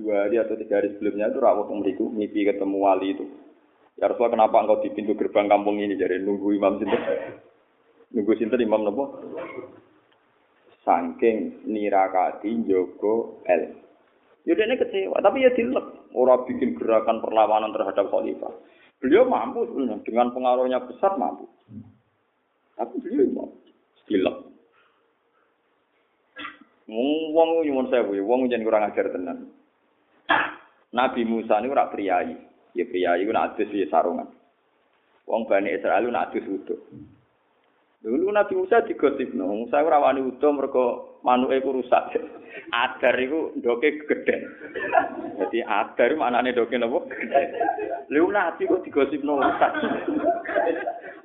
[0.02, 3.26] dua hari atau tiga hari sebelumnya itu rawuh memeriku mimpi ketemu wali itu.
[4.00, 7.02] Ya Rasulullah kenapa engkau di pintu gerbang kampung ini jadi nunggu imam sinten?
[8.16, 9.04] Nunggu sinten imam nopo?
[10.82, 13.76] Saking nirakati Joko El.
[14.48, 16.10] Ya dia kecewa, tapi ya dilek.
[16.16, 18.50] Orang bikin gerakan perlawanan terhadap khalifah.
[18.98, 21.46] Beliau mampu sebenarnya, dengan pengaruhnya besar mampu.
[22.74, 23.48] Tapi beliau mau
[24.10, 24.50] dilek.
[26.90, 29.54] Wong nyuwun sewu, wong jangan kurang ajar tenan.
[30.90, 32.34] Nabi Musa ini ora priayi.
[32.74, 34.26] Ya priayi ku nak adus ya sarungan.
[35.30, 36.82] Wong Bani Israel nak adus uduk.
[38.02, 40.86] Dulu Nabi Musa digosipno, Musa ora wani utuh mergo
[41.22, 42.18] manuke ku rusak.
[42.74, 44.42] Adar iku ndoke gedhen.
[45.38, 47.06] Dadi adar maknane ndoke napa?
[48.10, 49.74] Lha Nabi kok digosipno rusak.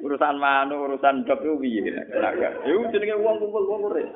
[0.03, 1.95] Urusan manuk, urusan ndok ku piye?
[2.67, 4.09] Iku jenenge wong kumpul wong urip.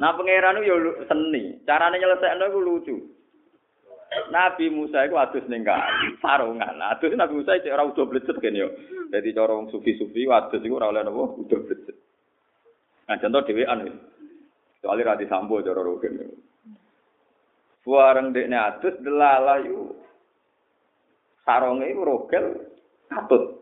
[0.00, 2.96] Nah pangeran yo seni, carane nyelesekno iku lucu.
[4.32, 6.82] Nabi Musa iku adus ning kali, sarungan.
[6.82, 8.68] Adus Nabi Musa cek ora udo blecet kene yo.
[9.12, 11.96] Dadi cara wong sufi-sufi adus iku ora oleh napa udo blecet.
[13.06, 13.92] Nah contoh dhewean iki.
[14.82, 16.32] Soale ra disambo cara rogen.
[17.84, 19.94] Buareng dekne adus delalah yu
[21.44, 22.66] sarunge rogel
[23.12, 23.59] katut.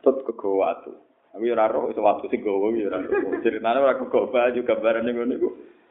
[0.00, 0.96] Katut kegawa atuh.
[1.36, 3.04] Aku ya ora roh iso watu sing gowo ya ora.
[3.44, 5.50] Ceritane ora kegoba juga gambarane ngono iku.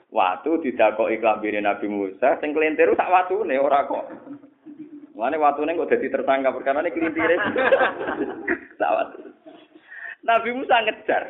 [0.10, 4.10] Watu didakoki klambine Nabi Musa sing kelintir sak watune ora kok.
[5.14, 7.38] Mane watune kok dadi tersangka perkara ini kelintire.
[8.82, 9.30] sak watu.
[10.26, 11.24] Nabi Musa ngejar.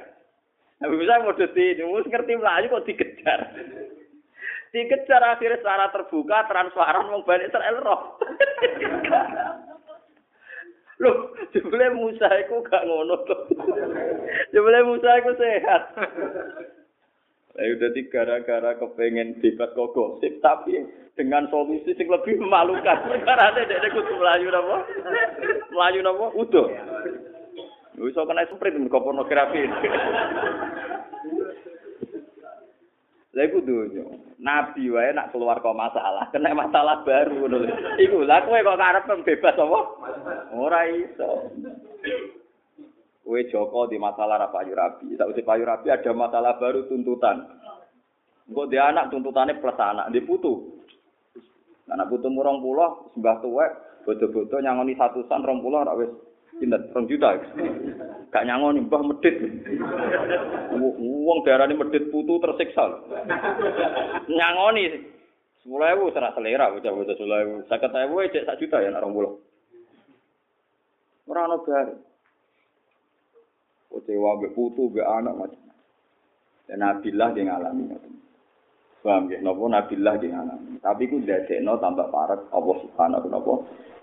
[0.80, 3.40] Nabi Musa mau dadi Musa ngerti mlayu kok dikejar.
[4.72, 8.16] Dikejar akhirnya secara terbuka transparan wong Bani Israel roh.
[11.00, 13.36] Loh, jebule Musa iku gak ngono to.
[14.52, 15.84] jebule Musa iku sehat.
[17.60, 20.80] Ayo dadi gara-gara kepengen bebas kok gosip tapi
[21.20, 23.00] dengan solusi sing lebih memalukan.
[23.28, 24.88] Karena dek kudu melayu napa?
[25.72, 26.26] Melayu napa?
[26.36, 26.72] Udo.
[28.00, 29.68] Wis kena sprint kok pornografi.
[33.36, 34.29] Lha iku dunyo.
[34.40, 37.60] Nabi wae nak keluar kok masalah, kena masalah baru lho.
[38.00, 39.80] Iku lah kowe kok karep bebas apa?
[40.56, 41.52] Ora iso.
[43.20, 45.20] Kowe Joko di masalah ra payu rabi.
[45.20, 47.52] Sakwise payu rabi ada masalah baru tuntutan.
[48.48, 50.82] Engko dia anak tuntutannya plus anak, di putu.
[51.92, 53.72] Anak putu murong pulau, sembah tuwek,
[54.08, 56.10] bodo-bodo nyangoni satusan rong pulau ora wis
[56.58, 56.82] Pinten?
[56.90, 57.38] Rong juta.
[58.34, 59.38] Gak nyangoni mbah medit.
[60.74, 63.06] Wong darane medit putu tersiksa.
[64.26, 64.84] Nyangoni
[65.62, 67.56] sepuluh ewu serah selera bocah-bocah sepuluh ewu.
[67.70, 69.34] Sakit ewu cek sak juta ya nak rong pulau.
[71.30, 71.88] Ora ono bar.
[73.94, 75.62] Kecewa mbek putu mbek anak macam.
[76.66, 77.86] Dan Nabilah dia ngalami.
[79.00, 79.40] Paham ya?
[79.40, 80.76] Nopo Nabilah ngalami.
[80.84, 83.28] Tapi ku dadekno tambah parek Allah Subhanahu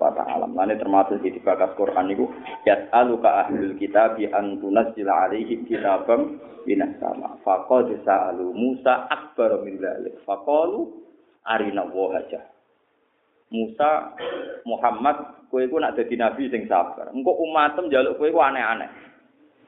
[0.01, 0.49] wa ta'ala.
[0.49, 2.29] Mane termasuk di bakas Quran niku
[2.65, 7.37] yas'aluka ahlul kitab bi an tunazzila alaihim kitabam minas sama.
[7.45, 10.21] Faqad sa'alu Musa akbar min dzalik.
[10.25, 10.89] Faqalu
[11.45, 12.17] arina wa.
[13.47, 14.19] Musa,
[14.67, 17.15] Muhammad, kowe iku nak dadi nabi sing sabar.
[17.15, 18.91] Engko umatem njaluk kowe iku aneh-aneh.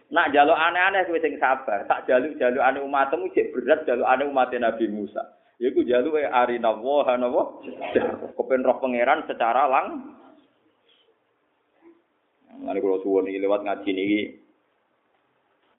[0.08, 1.84] Nak njaluk aneh-aneh kowe sing sabar.
[1.84, 5.20] Tak jaluk-jaluk ane umatmu cek berat jaluk ane umat Nabi Musa.
[5.60, 7.42] Yaiku jaluk e arina wa napa?
[8.32, 10.16] Kepen roh pangeran secara lang.
[12.58, 14.20] Mari kula suwun iki lewat ngaji niki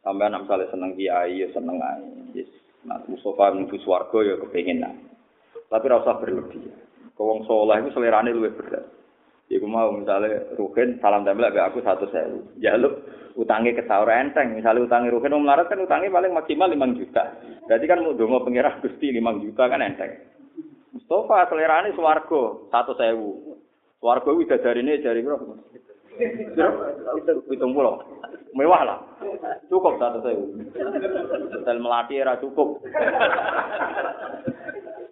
[0.06, 2.08] sampean nek misale seneng kiai ya seneng ae.
[2.38, 2.50] Yes.
[2.88, 3.82] Nah, Mustafa menuju
[4.24, 4.94] ya kepengin nah.
[5.68, 6.72] Tapi ora usah berlebih.
[7.20, 8.88] Wong soleh itu selerane luwih berat.
[9.52, 12.48] Iku mau misalnya Ruhin salam tempel aku satu sewu.
[12.64, 12.96] Jaluk
[13.40, 14.52] utangnya ke sahur enteng.
[14.52, 17.24] Misalnya utangnya Ruhin mau melarat kan utangnya paling maksimal 5 juta.
[17.72, 20.12] Berarti kan mau dongo pengirah gusti 5 juta kan enteng.
[20.92, 23.56] Mustafa selerane swargo satu sewu.
[24.04, 25.40] Swargo wida dari ini dari bro.
[27.48, 28.04] Hitung pulau.
[28.52, 29.00] Mewah lah.
[29.72, 30.60] Cukup satu sewu.
[31.56, 32.84] Hotel melati era cukup.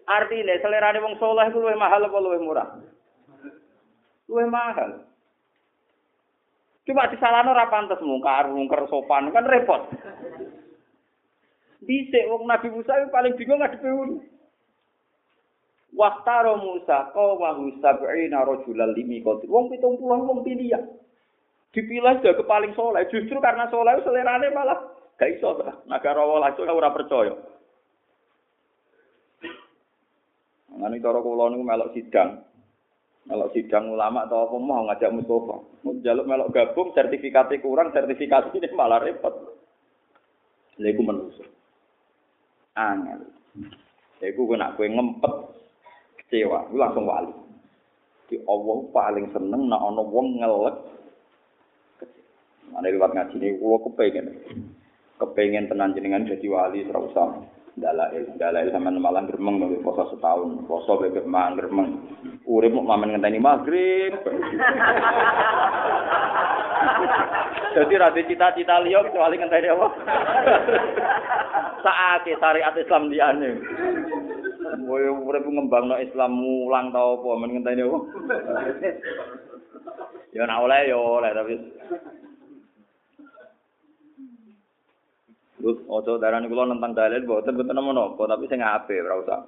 [0.07, 2.67] Artinya selerane wong soleh itu lebih mahal apa lebih murah?
[4.27, 5.06] Lebih mahal.
[6.87, 9.91] Cuma disalahno ora pantes mungkar, mungkar sopan kan repot.
[11.83, 14.23] Dhisik wong Nabi Musa itu paling bingung ngadepi ngono.
[15.91, 19.51] Waktaro Musa kau mahu sab'ina rajulan limi koti.
[19.51, 20.83] Wong pitung puluh wong pilihan.
[21.75, 23.03] Dipilih ke paling soleh.
[23.11, 24.79] Justru karena soleh selerane malah
[25.19, 25.59] gak iso.
[25.91, 27.35] Negara walah itu ora percaya.
[30.71, 32.47] Ngene cara kula niku melok sidang.
[33.27, 35.59] Melok sidang ulama atau apa mau ngajak Mustafa.
[35.99, 39.35] Jaluk melok gabung sertifikatnya kurang, sertifikasi ini malah repot.
[40.79, 41.43] Iku manusa.
[42.79, 43.27] Angel.
[44.23, 45.33] Lha iku kena kowe ngempet
[46.23, 47.33] kecewa, lu langsung wali.
[48.31, 50.77] Di Allah paling seneng nak ana wong ngelek.
[52.71, 54.27] Mana lewat ngaji ini, kula kepengen.
[55.17, 58.25] Kepengen tenan jenengan jadi wali, terus usah dalail.
[58.35, 60.65] Dalail sama malah gremeng nggak poso setahun.
[60.65, 62.01] Poso bebek mang gremeng
[62.49, 64.13] urip mau mamen ngenteni maghrib.
[67.77, 69.87] Jadi rada cita-cita liya kecuali ngenteni apa?
[71.85, 73.49] Saate syariat Islam di ane
[74.89, 77.29] Woy urip ngembangno Islam mulang tau apa?
[77.37, 77.97] Men ngenteni apa?
[80.35, 81.55] Ya ora oleh ya oleh tapi
[85.57, 89.39] Gus, ojo darah nih nentang dalil, buatan betul nama nopo, tapi saya ngape, ora usah.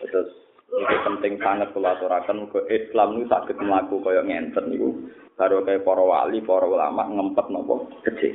[0.00, 0.28] Terus
[0.74, 5.84] itu penting sangat kalau aturakan ke Islam itu sakit melaku kaya ngenten itu baru kayak
[5.84, 7.46] para wali, para ulama ngempet
[8.10, 8.34] kecil.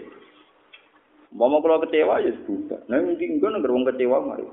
[1.29, 2.81] Mau mau kalau kecewa ya sudah.
[2.89, 4.45] Nah mungkin gue nggak wong kecewa mari.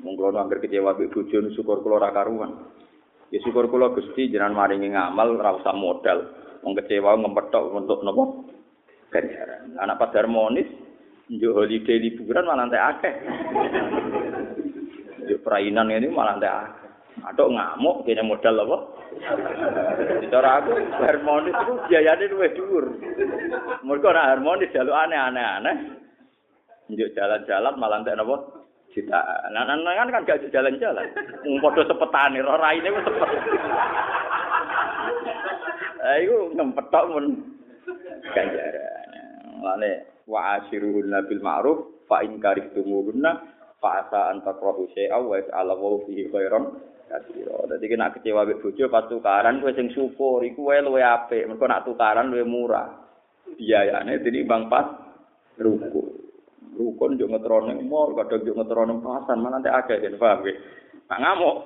[0.00, 2.64] Mungkin kalau nggak kecewa bi bujon syukur kalau rakaruan.
[3.28, 6.32] Ya syukur kalau gusti jangan maringi ngamal rasa modal.
[6.64, 8.51] Wong kecewa ngempet untuk nopo
[9.12, 9.76] ganjaran.
[9.76, 10.66] Anak pas harmonis,
[11.28, 13.14] njuk holiday liburan malah teh akeh.
[15.28, 16.80] Njuk perainan ini malah teh akeh.
[17.28, 18.76] Atok ngamuk kene modal apa?
[20.32, 20.72] Cara aku
[21.04, 22.86] harmonis itu biayane luwih dhuwur.
[23.84, 25.76] Mergo ora harmonis jaluk aneh-aneh.
[26.88, 28.36] Njuk jalan-jalan malah teh napa?
[28.92, 29.56] Jutaan.
[29.56, 31.08] Nah, kan kan gak jalan-jalan.
[31.64, 33.30] Padha sepetane, ora raine wis sepet.
[36.02, 37.26] Ah iku ngempet mun
[38.34, 39.01] ganjaran.
[39.62, 41.78] Lane wa ashiruhunna bil ma'ruf
[42.10, 43.30] fa in karihtumuhunna
[43.78, 46.74] fa asa an takrahu syai'a wa ya'ala wa fihi khairan
[47.12, 47.68] katsira.
[47.68, 51.44] Dadi kena kecewa mek bojo pas tukaran kowe sing syukur iku wae luwe apik.
[51.44, 52.88] Mergo nak tukaran luwe murah.
[53.58, 54.86] Biayane bang pas
[55.60, 56.22] ruku.
[56.72, 60.56] Rukun yo ngetrono mall, kadang yo ngetrono pasar, mana nanti akeh kan paham nggih.
[61.12, 61.56] Nak ngamuk.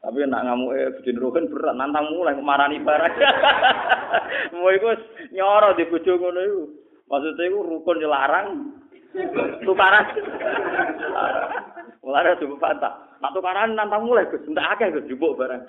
[0.00, 3.12] Tapi nak ngamuk eh bujin rukun berat nantang mulai marani barang.
[4.54, 4.88] Mau iku
[5.34, 6.62] nyoro di bojo ngono iku.
[7.10, 8.46] Maksudnya iku rukun dilarang.
[9.62, 10.06] Tukaran.
[12.02, 12.94] Mulane coba pantah.
[13.24, 15.64] Nak tukaran nantang mulai Gus, ndak akeh Gus jupuk barang.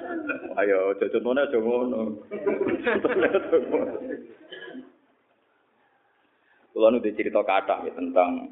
[0.60, 2.20] Ayo aja contone aja ngono.
[6.76, 8.52] Kulo nu dicerita kathah ya tentang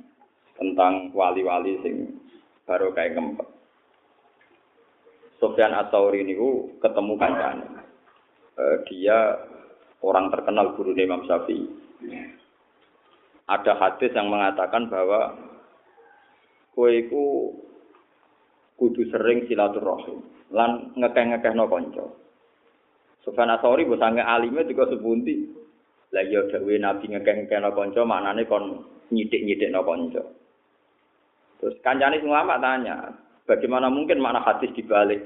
[0.56, 2.16] tentang wali-wali sing
[2.64, 3.44] baru kayak ngempet.
[5.44, 7.68] Sofyan At-Tauri niku ketemu kancane.
[8.56, 9.44] Uh, dia
[10.04, 11.66] orang terkenal guru Imam Syafi'i.
[13.48, 15.36] Ada hadis yang mengatakan bahwa
[16.76, 17.56] kowe iku
[18.80, 20.20] kudu sering silaturahim
[20.52, 22.06] lan ngekeh-ngekehno kanca.
[23.24, 25.48] Sofyan At-Tauri mbok sange alime juga sebunti.
[26.12, 30.24] Lah ya dawuhe Nabi ngekeh-ngekehno kanca maknane kon nyidik-nyidikno kanca.
[31.64, 35.20] Terus kancane ulama tanya, Bagaimana mungkin makna hadis dibalik?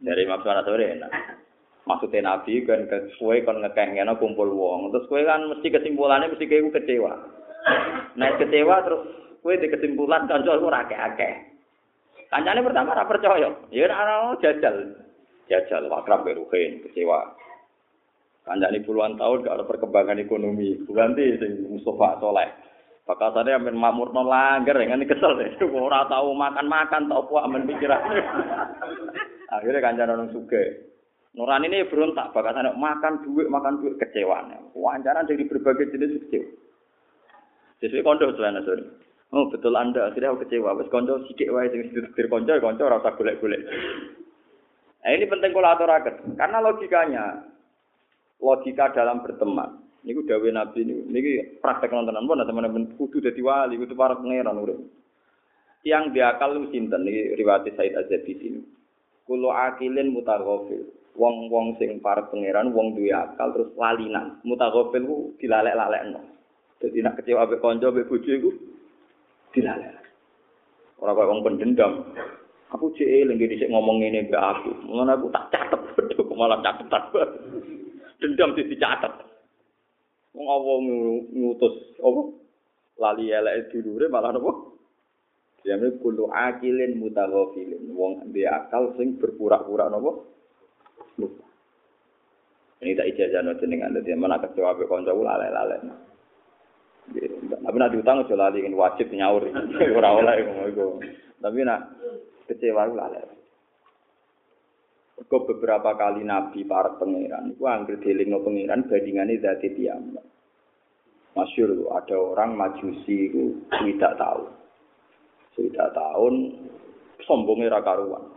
[0.00, 1.12] Dari Imam Sore enak.
[1.86, 4.90] Maksudnya Nabi kan ke kue kon ngekengnya kumpul wong.
[4.90, 7.14] Terus kue kan mesti kesimpulannya mesti kue kecewa.
[8.18, 9.02] Nah kecewa terus
[9.38, 11.34] kue di kesimpulan kan jual ora akeh.
[12.26, 13.54] Kancane pertama ora percaya.
[13.70, 14.98] Ya ora jajal.
[15.46, 17.38] Jajal wakrab beruhin kecewa.
[18.42, 20.82] Kancane puluhan tahun gak ada perkembangan ekonomi.
[20.90, 22.50] Ganti sing Mustafa Soleh.
[23.06, 25.54] Bakasane amen makmurno langgar ngene kesel deh.
[25.70, 28.18] Ora tau makan-makan tau apa amen pikirane.
[29.54, 30.95] Akhirnya kancane orang sugih.
[31.36, 34.48] Nurani ini berontak, bakasane makan duit, makan duit kecewa.
[34.72, 36.48] Wawancara dari berbagai jenis kecewa.
[37.76, 38.88] Sesuai kondo selain sorry.
[39.36, 40.72] Oh betul anda, akhirnya kecewa.
[40.80, 43.68] Wes kondo sidik wae sing dir konco, konco rasa golek-golek.
[45.04, 46.40] Nah, ini penting kalau aturaken.
[46.40, 47.24] Karena logikanya,
[48.40, 49.84] logika dalam berteman.
[50.08, 54.56] Ini dawe Nabi ini, ini praktek nontonan pun teman-teman kudu jadi wali, kudu para pangeran
[54.56, 54.78] urip.
[55.84, 58.60] Yang diakal lu sinten ini riwayat Said Azadi sini.
[59.26, 60.95] Kulo akilin mutaghafil.
[61.16, 64.36] Wong-wong sing para pangeran, wong duwe akal terus lalinan.
[64.44, 66.20] Mutaghafil ku dilalek-lalekno.
[66.76, 68.50] Jadi nak kecewa ambek kanca ambek bojo iku
[69.56, 69.96] dilalek.
[71.00, 72.04] Ora kaya wong pendendam.
[72.76, 74.70] Aku cek eling dhisik ngomong ngene mbak aku.
[74.84, 75.80] Ngono aku tak catet,
[76.40, 76.92] malah catet
[78.20, 79.14] Dendam dicatet.
[80.36, 80.70] Wong apa
[81.32, 82.22] ngutus apa?
[82.96, 84.52] Lali eleke dulure malah napa?
[85.64, 87.88] Diame kulo akilin mutaghafilin.
[87.96, 90.35] Wong duwe akal sing berpura-pura napa?
[91.16, 91.44] Lupa.
[92.84, 95.80] Ini tak ijazah no jenengan dadi mana kecewa be kanca lalek-lalek.
[97.46, 99.48] Tapi nak diutang aja lali wajib nyaur.
[99.98, 101.00] Ora oleh ngono
[101.40, 101.80] Tapi nak
[102.50, 103.36] kecewa lalek.
[105.16, 110.12] Kok beberapa kali Nabi para pangeran, itu anggere no pangeran bandingane zati tiang.
[111.32, 114.44] Masyur ada orang majusi itu tidak tahu.
[115.56, 116.34] Tidak tahun
[117.24, 118.28] sombongnya rakaruan.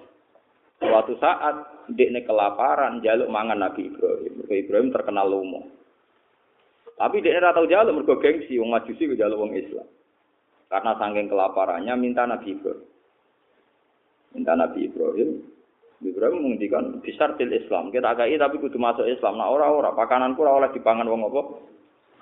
[0.79, 4.33] Suatu saat dia kelaparan jaluk mangan Nabi Ibrahim.
[4.43, 5.67] Nabi Ibrahim terkenal lomo.
[6.95, 9.87] Tapi dia ora tahu jaluk mergo gengsi wong majusi ke jaluk wong Islam.
[10.71, 12.87] Karena saking kelaparannya minta Nabi Ibrahim.
[14.35, 15.29] Minta Nabi Ibrahim
[15.99, 17.91] Ibrahim menghentikan besar til Islam.
[17.91, 19.35] Kita agak tapi kudu masuk Islam.
[19.35, 21.41] Nah ora-ora pakananku ora oleh dipangan wong apa?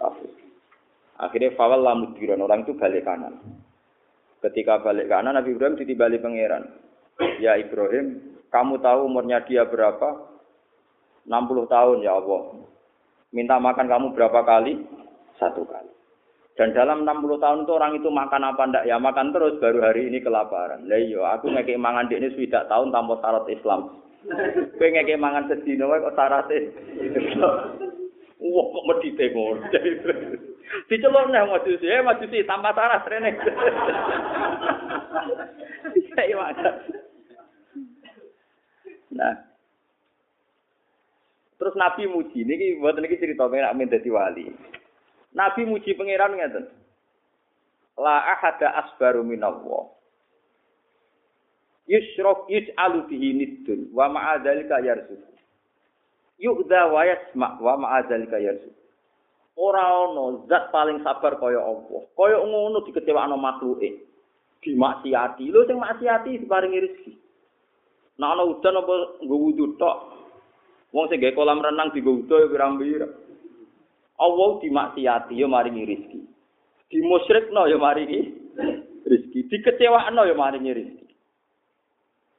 [0.01, 0.31] Kafir.
[1.17, 3.37] Akhirnya fawal lamudiran orang itu balik kanan.
[4.41, 6.63] Ketika balik kanan Nabi Ibrahim ditibali pangeran.
[7.41, 10.37] Ya Ibrahim, kamu tahu umurnya dia berapa?
[11.27, 12.41] 60 tahun ya Allah.
[13.35, 14.79] Minta makan kamu berapa kali?
[15.35, 15.91] Satu kali.
[16.57, 20.09] Dan dalam 60 tahun itu orang itu makan apa ndak ya makan terus baru hari
[20.09, 20.89] ini kelaparan.
[20.89, 24.01] Lah iya, aku ngeke mangan ini sudah tahun tanpa syarat Islam.
[24.73, 26.73] Kowe ngeke mangan sedina wae kok syarate.
[28.41, 29.61] Wah kok medite ngono.
[30.89, 33.31] Dicelok nang majusi, eh majusi tanpa syarat rene.
[36.17, 36.49] Iya,
[39.17, 39.47] Nah,
[41.57, 44.45] Terus Nabi muji, ini buat ini cerita pengen amin jadi wali.
[45.33, 46.69] Nabi muji pangeran ngeten.
[47.97, 49.89] La ahada asbaru minallah.
[51.89, 55.17] Yusrok yus'alu bihi niddun wa ma'adzalika yarzuq.
[56.37, 58.77] Yu'da wa yasma' wa ma'adzalika yarzuq.
[59.57, 62.05] Ora ana zat paling sabar kaya Allah.
[62.13, 64.05] Kaya ngono dikecewakno makhluke.
[64.61, 65.49] Dimaksiati.
[65.49, 67.13] Lho sing maksiati diparingi rezeki.
[68.17, 69.97] Nah ana udan apa nggo wudu tok.
[70.89, 73.13] Wong sing kolam renang digo wudu ya pirang-pirang.
[74.17, 76.19] Allah dimaksiati ya maringi rezeki.
[76.89, 78.19] Dimusyrikno ya maringi
[79.05, 79.39] rezeki.
[79.53, 81.07] Dikecewakno ya maringi rezeki.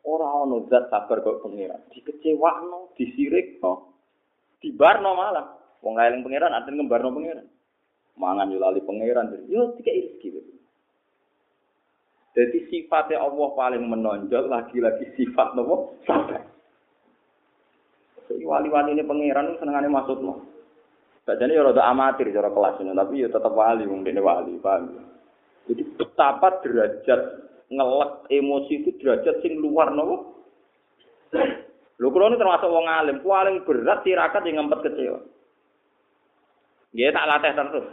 [0.03, 1.79] Ora ana zat sabar kok pengiran.
[1.95, 3.95] Dikecewakno, disirikno,
[4.59, 5.47] dibarno malah.
[5.79, 7.47] Wong eling pengiran artine ngembarno pengiran.
[8.19, 9.31] Mangan yo lali pengiran.
[9.47, 10.58] Yo dikek rezeki.
[12.39, 16.47] Jadi sifatnya Allah paling menonjol lagi-lagi sifat nopo sabar.
[18.31, 20.47] Wali-wali ini pangeran senengane maksud loh.
[21.27, 25.03] Sajane ya rada amatir cara kelas ini, tapi ya tetap wali wong dene wali, paham.
[25.67, 27.21] Jadi betapa derajat
[27.75, 30.39] ngelek emosi itu derajat sing luar nopo.
[31.99, 35.21] Lho kula termasuk wong alim, paling berat tirakat yang ngempet kecewa.
[36.95, 37.87] Dia tak latih terus.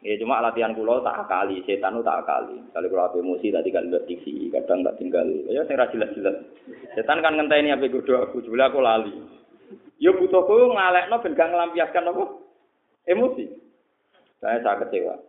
[0.00, 2.56] Ya cuma latihan kula tak kali, setan tak kali.
[2.72, 5.28] Kali kula emosi tadi kan nggak TV, kadang tak tinggal.
[5.52, 6.40] Ya saya jelas-jelas.
[6.96, 9.12] Setan kan ngenteni apa godo aku, jebule aku lali.
[10.00, 12.24] Ya butuhku ngalekno ben gak nglampiaskan apa?
[13.04, 13.44] emosi.
[14.40, 15.20] Saya sangat kecewa.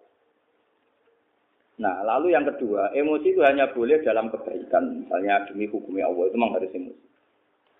[1.84, 6.36] Nah, lalu yang kedua, emosi itu hanya boleh dalam kebaikan, misalnya demi hukumnya Allah itu
[6.38, 7.06] memang harus emosi.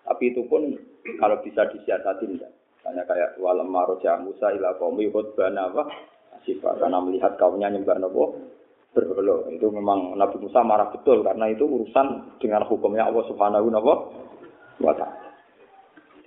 [0.02, 0.74] Tapi itu pun
[1.16, 2.52] kalau bisa disiasati tidak.
[2.52, 5.86] Misalnya kayak walam maroja Musa ila qaumi khutbana apa
[6.44, 8.38] sifat karena melihat kaumnya nyembah nopo
[8.92, 9.48] berhala.
[9.52, 13.68] Itu memang Nabi Musa marah betul karena itu urusan dengan hukumnya Allah Subhanahu
[14.82, 15.32] wa taala.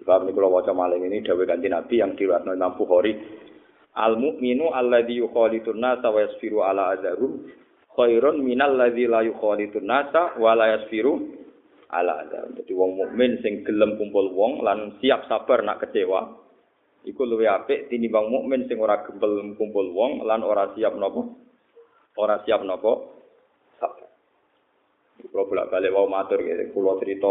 [0.02, 3.14] Sebab ini kalau wajah maling ini dawe ganti Nabi yang diriwayatkan Imam Bukhari
[3.96, 7.48] Al mukminu alladzi yukhalitun nasa wa yasfiru ala adzahum
[7.96, 11.16] khairun minal ladzi la yukhalitun nasa wa la yasfiru
[11.96, 12.60] ala adam.
[12.60, 16.45] Dadi wong mukmin sing gelem kumpul wong lan siap sabar nak kecewa
[17.06, 21.22] iku luwih apik tinimbang mukmin sing ora gembel kumpul wong lan ora siap napa
[22.18, 22.92] ora siap napa
[23.78, 24.10] sabar.
[25.26, 27.30] Kalau bolak balik mau matur gitu, kulo cerita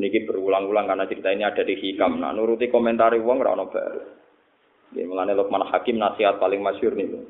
[0.00, 2.18] niki berulang-ulang karena cerita ini ada di hikam.
[2.18, 4.02] Nah nuruti komentar wong ora ono baru.
[4.90, 7.22] Nggih mulane Luqman Hakim nasihat paling masyhur niku.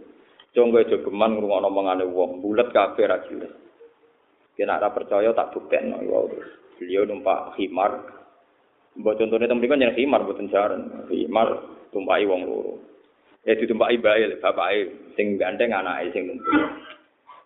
[0.57, 3.53] Jonggo aja geman ngrungokno omongane wong, bulet kabeh ra jelas.
[4.57, 6.20] Kena ora percaya tak buktekno ya
[6.80, 7.93] Beliau numpak khimar.
[8.97, 11.05] Mbok contone temen kan yang khimar mboten jaran.
[11.07, 12.74] Khimar tumpaki wong loro.
[13.47, 16.76] Ya ditumpaki bae bapake sing gandeng anake sing numpak.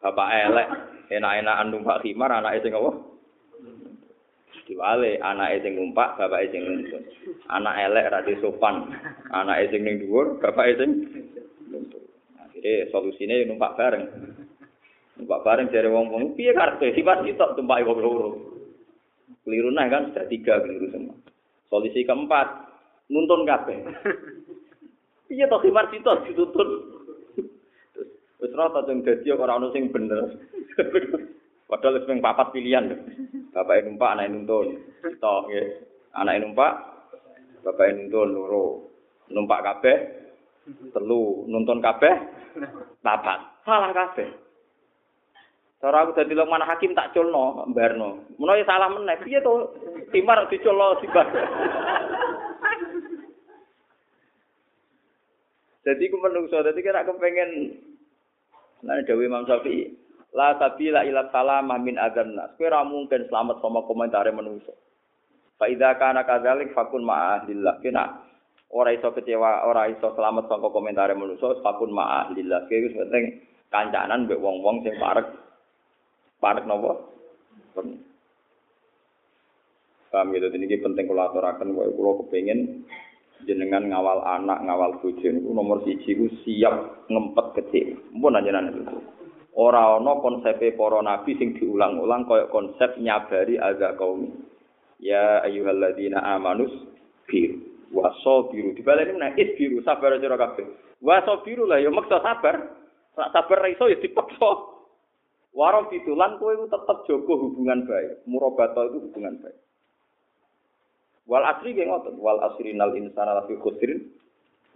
[0.03, 0.69] Bapak elek
[1.09, 2.91] enak-enakan numpak khimar anake sing apa?
[4.65, 7.03] Diwale anake sing numpak bapake sing nuntun.
[7.47, 8.91] Anak elek ra sopan.
[9.31, 10.91] Anake sing ning dhuwur bapake sing
[11.71, 12.03] nuntun.
[12.43, 14.05] Akhire solusine numpak bareng.
[15.15, 18.29] Numpak bareng jare wong-wong piye karepe sifat sitok tumpaki wong loro.
[19.47, 21.15] Keliru nah kan sudah tiga keliru semua.
[21.71, 22.49] Solusi keempat
[23.13, 23.79] nuntun kabeh.
[25.29, 26.71] Piye to khimar sitok dituntun.
[28.41, 30.37] Wis rata sing dadi ora ono sing bener.
[31.71, 32.93] Padahal wis papat pilihan.
[33.57, 34.85] Bapak numpak, anak nuntun.
[35.23, 35.67] Tok nggih.
[36.13, 36.73] Anak numpak,
[37.65, 38.65] bapak nuntun loro.
[39.33, 39.97] Numpak kabeh.
[40.93, 42.15] Telu nuntun kabeh.
[43.01, 43.65] Papat.
[43.65, 44.29] Salah kabeh.
[45.85, 48.25] Cara aku dadi Luqman Hakim tak culno, mbarno.
[48.41, 49.69] Menawa salah meneh, piye to?
[50.17, 51.21] Timar diculno tiba.
[55.85, 57.77] Jadi ku menungso, jadi kira kepengen
[58.85, 59.89] Nah, Dewi Imam Syafi'i,
[60.37, 62.53] la sabila ila salamah min adzan nas.
[62.61, 64.77] Ora mungkin selamat sama komentare manusa.
[65.57, 67.81] Fa idza kana kadzalik fakun ma ahlillah.
[67.81, 68.21] Kena
[68.77, 72.69] ora iso kecewa, ora iso selamat saka komentare manusa, fakun ma ahlillah.
[72.69, 73.41] Wis penting
[73.73, 75.33] kancanan mbek wong-wong sing parek
[76.45, 77.01] parek napa?
[80.15, 82.87] Paham gitu, ini penting kalau aturakan, kalau kepengen
[83.45, 88.01] jenengan ngawal anak, ngawal bojo niku nomor siji ku siap ngempet kecil.
[88.13, 88.99] Mumpun aja itu.
[89.55, 94.35] Ora ana konsepe para nabi sing diulang-ulang kaya konsep nyabari agak kaum.
[94.99, 96.75] Ya ayyuhalladzina amanus
[97.31, 97.55] bir
[97.95, 98.75] waso biru.
[98.75, 100.67] Dibaleni meneh is biru sabar sira kabeh.
[100.99, 102.83] Waso biru lah ya maksa sabar.
[103.15, 104.75] Nek sabar ra iso ya dipaksa.
[105.55, 108.27] Warung ditulan kowe tetep jaga hubungan baik.
[108.27, 109.55] Murabata itu hubungan baik.
[111.25, 113.97] Wal asri ge ngoten, wal asri nal insana lafi khusrin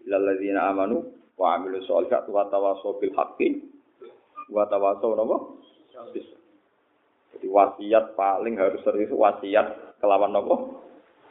[0.08, 1.04] illal ladzina amanu
[1.36, 3.68] wa amilu sholihat wa tawassaw bil haqqi
[4.48, 5.36] wa tawassaw napa?
[7.36, 10.56] Jadi wasiat paling harus serius wasiat kelawan napa?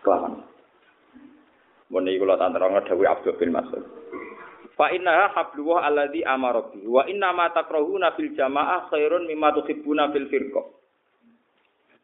[0.05, 0.45] Kelawan.
[1.89, 3.83] Mun iki kula tanterang dawuh Abdul bin Mas'ud.
[4.77, 10.13] Fa inna hablullah alladzi amara bi wa inna ma takrahuna fil jamaah khairun mimma tuhibbuna
[10.13, 10.65] fil firqah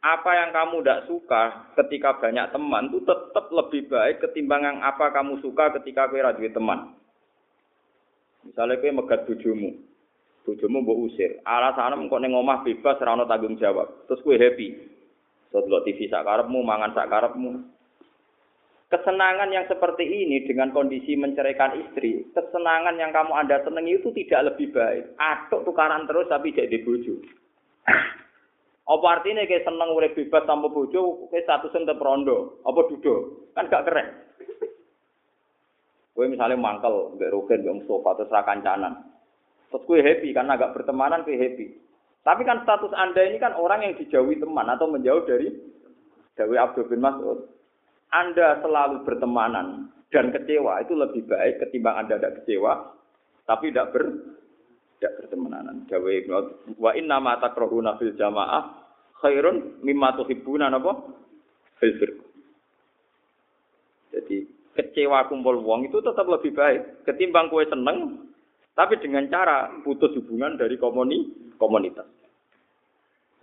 [0.04, 1.43] apa yang kamu tidak suka
[1.80, 6.51] ketika banyak teman itu tetap lebih baik ketimbang yang apa kamu suka ketika kue radui
[6.51, 6.91] teman.
[8.43, 9.72] Misalnya kue megat bujumu,
[10.43, 14.91] bujumu mau usir, alasannya kok neng omah bebas, rano tanggung jawab, terus kue happy.
[15.47, 17.64] Setelah TV sakarepmu, mangan sakarepmu.
[18.91, 24.51] Kesenangan yang seperti ini dengan kondisi menceraikan istri, kesenangan yang kamu anda senangi itu tidak
[24.54, 25.16] lebih baik.
[25.16, 27.24] Atuk tukaran terus tapi jadi bujuk.
[28.84, 33.47] Apa artinya kayak seneng urip bebas tanpa bojo, kayak status tetep rondo, apa dudo?
[33.55, 34.07] Kan gak keren.
[36.13, 39.07] Gue misalnya mangkel, gak rugen, gak sofa, terus kancanan.
[39.71, 41.79] Terus gue happy, karena agak bertemanan, gue happy.
[42.27, 45.47] Tapi kan status Anda ini kan orang yang dijauhi teman atau menjauh dari
[46.36, 47.47] Dewi Abdul bin Mas'ud.
[48.11, 52.93] Anda selalu bertemanan dan kecewa itu lebih baik ketimbang Anda tidak kecewa
[53.49, 54.03] tapi tidak ber
[55.04, 55.84] tidak bertemanan.
[55.91, 56.24] Dewi
[56.80, 58.72] wa inna ma takrahuna fil jamaah
[59.20, 60.95] khairun mimma tuhibbuna napa
[61.84, 61.91] fil
[64.16, 64.47] Jadi
[64.80, 68.32] kecewa kumpul wong itu tetap lebih baik ketimbang kue seneng
[68.80, 72.08] tapi dengan cara putus hubungan dari komuni komunitas.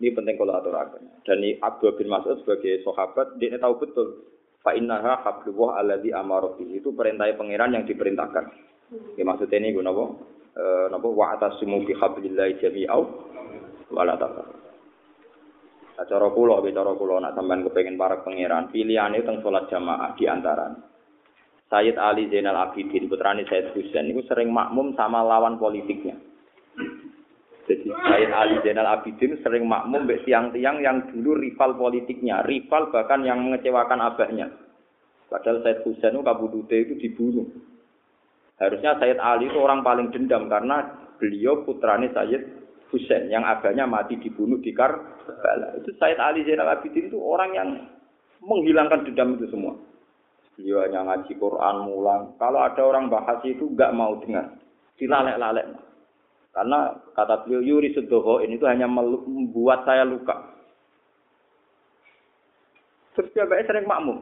[0.00, 1.20] Ini penting kalau aturakan.
[1.28, 4.32] Dan ini Abdul bin Mas'ud sebagai sahabat dia tahu betul
[4.64, 8.44] fa innaha hablullah alladzi amara itu perintah pangeran yang diperintahkan.
[9.20, 10.29] Ya, maksudnya ini gue napa?
[10.50, 13.02] E, napa wa atasimu bi hablillahi jami'au
[13.94, 14.60] wala tafarraqu.
[16.00, 20.24] Nah, cara kula, cara kula nak sampean kepengin para pangeran, pilihane teng salat jamaah di
[20.24, 20.72] antara.
[21.68, 26.16] Sayyid Ali Zainal Abidin putrane Sayyid Husain itu sering makmum sama lawan politiknya.
[27.68, 33.20] Jadi Sayyid Ali Zainal Abidin sering makmum mbek tiang-tiang yang dulu rival politiknya, rival bahkan
[33.22, 34.50] yang mengecewakan abahnya.
[35.28, 37.46] Padahal Sayyid Husain itu kabudute itu dibunuh.
[38.60, 40.84] Harusnya Sayyid Ali itu orang paling dendam karena
[41.16, 42.60] beliau putrane Sayyid
[42.92, 45.80] Husain yang abahnya mati dibunuh di Karbala.
[45.80, 47.68] Itu Said Ali Zainal Abidin itu orang yang
[48.44, 49.78] menghilangkan dendam itu semua.
[50.58, 52.36] Beliau hanya ngaji Quran mulang.
[52.36, 54.60] Kalau ada orang bahas itu nggak mau dengar,
[55.00, 55.66] dilalek-lalek.
[56.50, 60.34] Karena kata beliau Yuri Sudoho ini itu hanya membuat saya luka.
[63.14, 64.18] Terus dia sering makmum.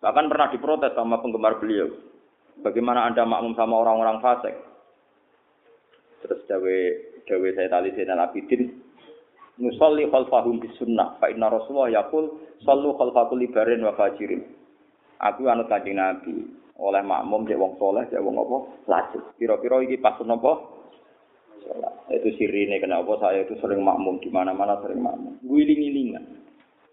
[0.00, 1.92] Bahkan pernah diprotes sama penggemar beliau.
[2.64, 4.56] Bagaimana anda makmum sama orang-orang fasik?
[6.24, 6.76] Terus Dawe
[7.26, 8.86] Dawe saya tali Zainal Abidin
[9.56, 12.28] nusalli khalfahum bis sunnah fa inna Rasulullah yaqul
[12.64, 14.44] sallu khalfa kulli barin wa fajirin.
[15.16, 16.44] Aku anut Kanjeng Nabi
[16.76, 19.24] oleh makmum cek wong soleh cek wong apa lajeng.
[19.40, 20.76] Kira-kira iki pas napa?
[22.12, 25.40] Itu sirine kenapa saya itu sering makmum di mana-mana sering makmum.
[25.42, 26.35] Guling-gilingan.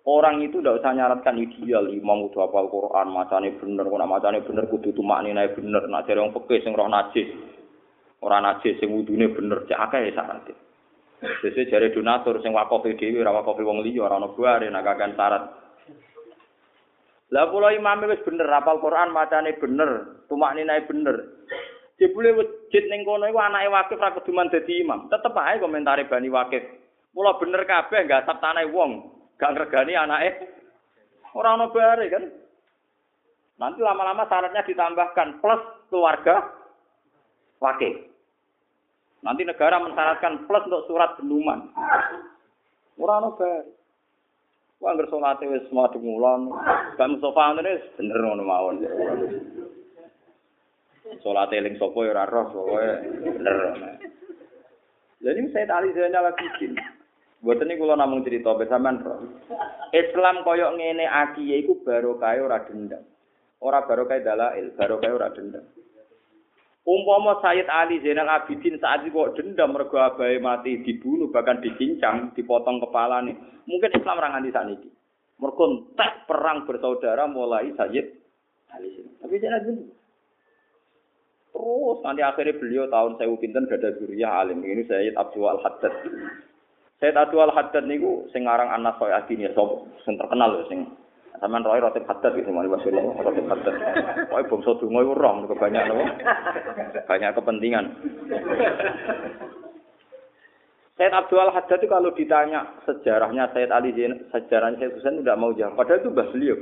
[0.03, 4.67] Orang itu tidak usah nyaratkan ideal, imam udah hafal Quran, macane bener, kok macane bener
[4.67, 7.31] kudu nilai bener, nak jare wong pekeh sing roh najis.
[8.19, 10.55] Ora najis sing wudune bener cek akeh syaratnya.
[11.39, 15.15] Sese jare donatur sing wakaf dhewe ora wakaf wong liya ora ono buare nak kakan
[15.15, 15.43] syarat.
[17.31, 21.47] Lah kula imame wis bener hafal Quran macane bener, tumakninae bener.
[21.95, 25.07] Jebule wujud ning kono iku anake wakif ra keduman dadi imam.
[25.07, 26.63] Tetep ae komentare bani wakif.
[27.15, 30.31] Mula bener kabeh enggak sab tanah wong, gak ngregani anake.
[31.33, 32.25] Ora ono bare kan.
[33.57, 36.51] Nanti lama-lama syaratnya ditambahkan plus keluarga
[37.61, 38.09] wakil.
[39.23, 41.71] Nanti negara mensyaratkan plus untuk surat benuman.
[42.99, 43.83] Ora ono bae.
[44.83, 46.51] Wah, anggere salate wis madhep ngulon,
[46.99, 48.83] gak Mustofa ngene bener ngono mawon.
[51.23, 52.91] Salate eling sapa ya ora roh, pokoke
[53.23, 53.55] bener.
[55.23, 56.75] Ini saya tali Zainal Abidin.
[57.43, 59.19] Buat ini kalau namung cerita bersama roh.
[59.91, 63.03] Islam koyok ngene aki iku barokah ora dendam.
[63.59, 65.67] Ora barokah dalail, barokah ora dendam.
[66.87, 72.31] Umpama Sayyid Ali Zainal Abidin saat itu kok dendam mergo abahe mati dibunuh bahkan dicincang,
[72.31, 73.35] dipotong kepala nih.
[73.67, 74.89] Mungkin Islam ra nganti sakniki.
[75.43, 78.07] Mergo entek perang bersaudara mulai Sayyid
[78.71, 79.19] Ali Zainal.
[79.19, 79.61] Tapi Zainal
[81.53, 84.63] Terus nanti akhirnya beliau tahun saya pinten gada zuriyah alim.
[84.63, 85.93] Ini Sayyid Abdul Al Haddad.
[87.01, 89.51] Sayyid Abdul Al Haddad niku sing aran anak Soy Adin ya,
[90.05, 90.89] sing terkenal loh, sing
[91.43, 93.75] Sampeyan roy roti haddad gitu mari wasila roti haddad.
[94.31, 96.05] Pokoke bangsa donga iku roh kebanyak nopo.
[97.03, 97.85] Banyak kepentingan.
[100.95, 105.51] Said Abdul Haddad itu kalau ditanya sejarahnya Said Ali Zain, sejarahnya Said Husain tidak mau
[105.51, 105.75] jawab.
[105.75, 106.57] Padahal itu bahas beliau.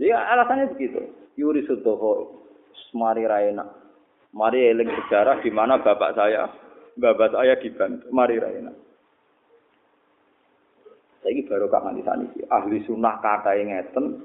[0.00, 1.04] Dia alasannya begitu.
[1.36, 2.48] Yuri Sudoho,
[2.96, 3.66] Mari Raina.
[4.32, 6.48] Mari eling sejarah di mana bapak saya,
[6.96, 8.08] bapak saya dibantu.
[8.10, 8.72] Mari Raina.
[11.20, 12.40] Saiki baru kak nganti saniki.
[12.48, 14.24] Ahli sunnah kakae ngeten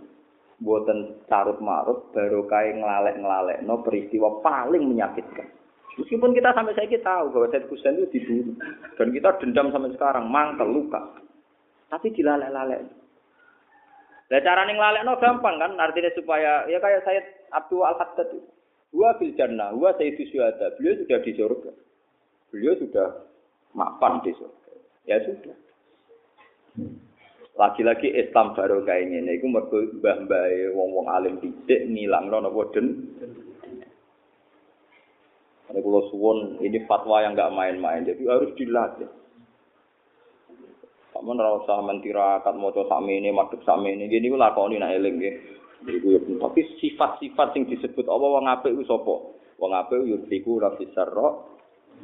[0.62, 5.50] buatan carut marut baru kayak ngelalek ngelalek no peristiwa paling menyakitkan.
[5.98, 8.56] Meskipun kita sampai saya tahu bahwa Said Husain itu dibunuh
[8.96, 11.20] dan kita dendam sampai sekarang mangkel luka,
[11.92, 12.80] tapi dilalek-lalek.
[14.32, 17.20] Nah cara ngelalek no gampang kan, artinya supaya ya kayak saya
[17.52, 18.40] Abdul Al Haddad itu.
[18.92, 20.76] Dua bil jannah, dua Sayyidus Syuhada.
[20.80, 21.72] Beliau sudah di surga.
[22.52, 23.32] Beliau sudah
[23.72, 24.74] mapan di surga.
[25.08, 25.56] Ya sudah.
[27.56, 33.12] Lagi-lagi Islam baru kayak ini, itu mergo mbah-mbah wong-wong alim dicek ngilang no nopo den.
[35.72, 39.08] Ini kalau suwon ini fatwa yang nggak main-main, jadi harus dilatih.
[41.12, 45.22] Kamu rasa mentirakat mau coba sami ini, madep sami ini, gini gue lakoni nak eling
[46.42, 49.16] Tapi sifat-sifat yang disebut Allah wong apik ku sapa?
[49.62, 51.52] Wong apik yurfiku rafisarra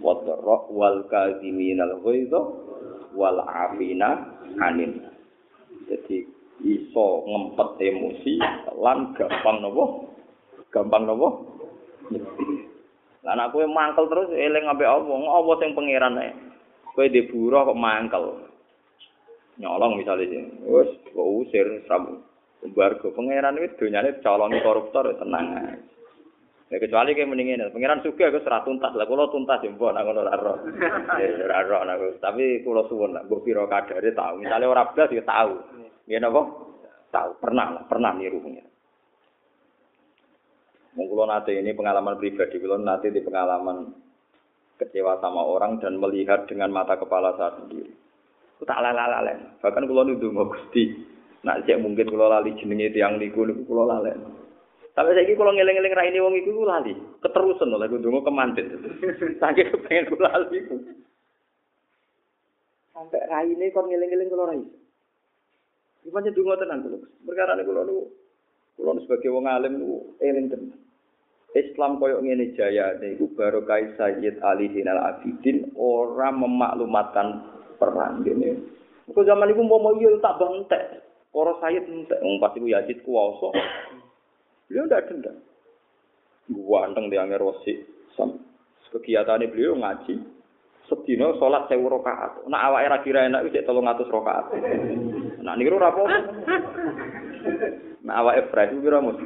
[0.01, 2.41] wa dharra wal kadhiminal ghaidha
[3.17, 5.01] wal afina anin.
[5.87, 6.27] Jadi
[6.65, 8.41] iso ngempet emosi
[8.77, 9.83] lan gampang nopo?
[10.73, 11.27] Gampang nopo?
[13.27, 15.11] Nek kowe mangkel terus eling ambek apa?
[15.11, 16.31] Apa sing pangeran ae?
[16.95, 18.23] Kowe di buruh kok mangkel.
[19.59, 20.47] Nyolong misalnya.
[20.63, 22.23] Wes kok usir sabu.
[22.71, 25.75] Bargo pangeran itu donyane colongi koruptor tenang ae.
[26.67, 30.03] Ya kecuali kayak mendingin, pengiran suka aku serat tuntas lah, kalau tuntas ya mbok nak
[30.03, 30.53] ngono raro,
[31.47, 32.19] raro nak.
[32.19, 34.43] Tapi kalau suwon lah, gue piro kadare tahu.
[34.43, 35.63] Misalnya orang belas ya tahu,
[36.11, 36.41] ya nopo
[37.07, 38.67] tahu, pernah lah, pernah niru pengiran.
[40.99, 43.77] Mungkin nanti ini pengalaman pribadi, kalau nanti di pengalaman
[44.75, 47.95] kecewa sama orang dan melihat dengan mata kepala saya sendiri.
[48.57, 49.21] Aku tak lalala
[49.61, 50.89] Bahkan kalau nuduh mau gusti,
[51.45, 54.46] nak cek mungkin kalau lali jenenge tiang niku niku kalau lalala.
[54.97, 58.65] Sampai saya kalau ngeleng-ngeleng rai ini wong iku lali, keterusan lah gue dungo kemantit.
[59.41, 60.59] Saking kepengen gue lali.
[62.97, 64.65] Sampai rai ini kon ngeleng-ngeleng kalau rai.
[66.01, 66.97] Gimana dungo tenan dulu.
[67.29, 67.97] Perkara ini kalau lu,
[68.73, 70.73] kalau sebagai wong alim lu eling tenan.
[71.53, 77.45] Islam koyo ngene jaya niku barokah Sayyid Ali Dinal Abidin ora memaklumatkan
[77.77, 78.49] perang gini.
[79.13, 81.05] Kok zaman iku mau iya tak bantek.
[81.29, 83.53] Para Sayyid entek wong pas iku Yazid kuwasa.
[84.67, 85.35] Beliau ndak dendam.
[86.47, 87.73] Ganteng dia ngerosi.
[88.87, 90.15] Kegiatannya beliau ngaji.
[90.87, 92.47] Sedina sholat sewu rakaat.
[92.47, 94.45] Nak awake ra kira enak wis 300 rakaat.
[95.43, 96.03] Nak niru ra apa.
[98.07, 99.19] Nak awake fresh ku pira mus?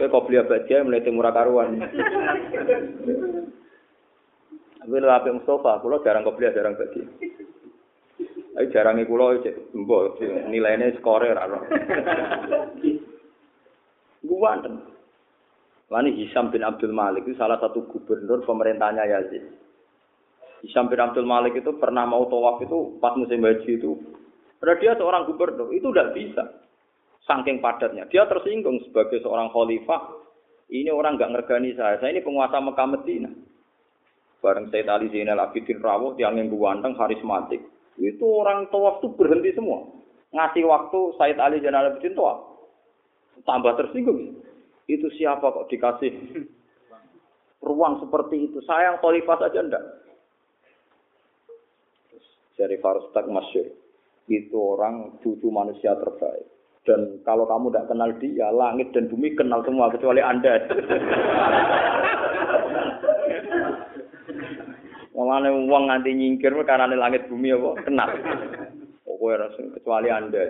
[0.00, 1.76] Kowe kok beli abadia mulai murah karuan.
[4.82, 7.04] Tapi lha apik Mustafa, kula jarang kok beli jarang bagi.
[8.56, 10.16] Ayo jarange kula cek mbok
[10.48, 11.44] nilaine skore ra
[14.22, 14.92] Guwanten.
[15.92, 19.44] Lani Hisam bin Abdul Malik itu salah satu gubernur pemerintahnya Yazid.
[20.64, 23.98] Hisam bin Abdul Malik itu pernah mau tawaf itu pas musim haji itu.
[24.62, 26.44] Padahal dia seorang gubernur, itu tidak bisa.
[27.26, 28.06] Saking padatnya.
[28.06, 30.22] Dia tersinggung sebagai seorang khalifah.
[30.70, 31.98] Ini orang nggak ngergani saya.
[31.98, 33.30] Saya ini penguasa Mekah Medina.
[34.38, 37.62] Bareng Said Ali Zainal Abidin Rawuh, yang yang ganteng, karismatik.
[37.98, 39.86] Itu orang tawaf itu berhenti semua.
[40.30, 42.51] Ngasih waktu Said Ali Zainal Abidin tawaf.
[43.42, 44.38] Tambah tersinggung.
[44.86, 46.12] Itu siapa kok dikasih
[47.64, 48.60] ruang seperti itu?
[48.66, 49.84] Saya yang khalifah saja enggak.
[52.58, 53.72] Dari Farustak Masyur.
[54.30, 56.46] Itu orang cucu manusia terbaik.
[56.82, 60.58] Dan kalau kamu tidak kenal dia, langit dan bumi kenal semua kecuali Anda.
[65.14, 68.10] Mulane wong nganti nyingkir karena langit bumi apa kenal.
[69.06, 70.42] Pokoknya kecuali Anda.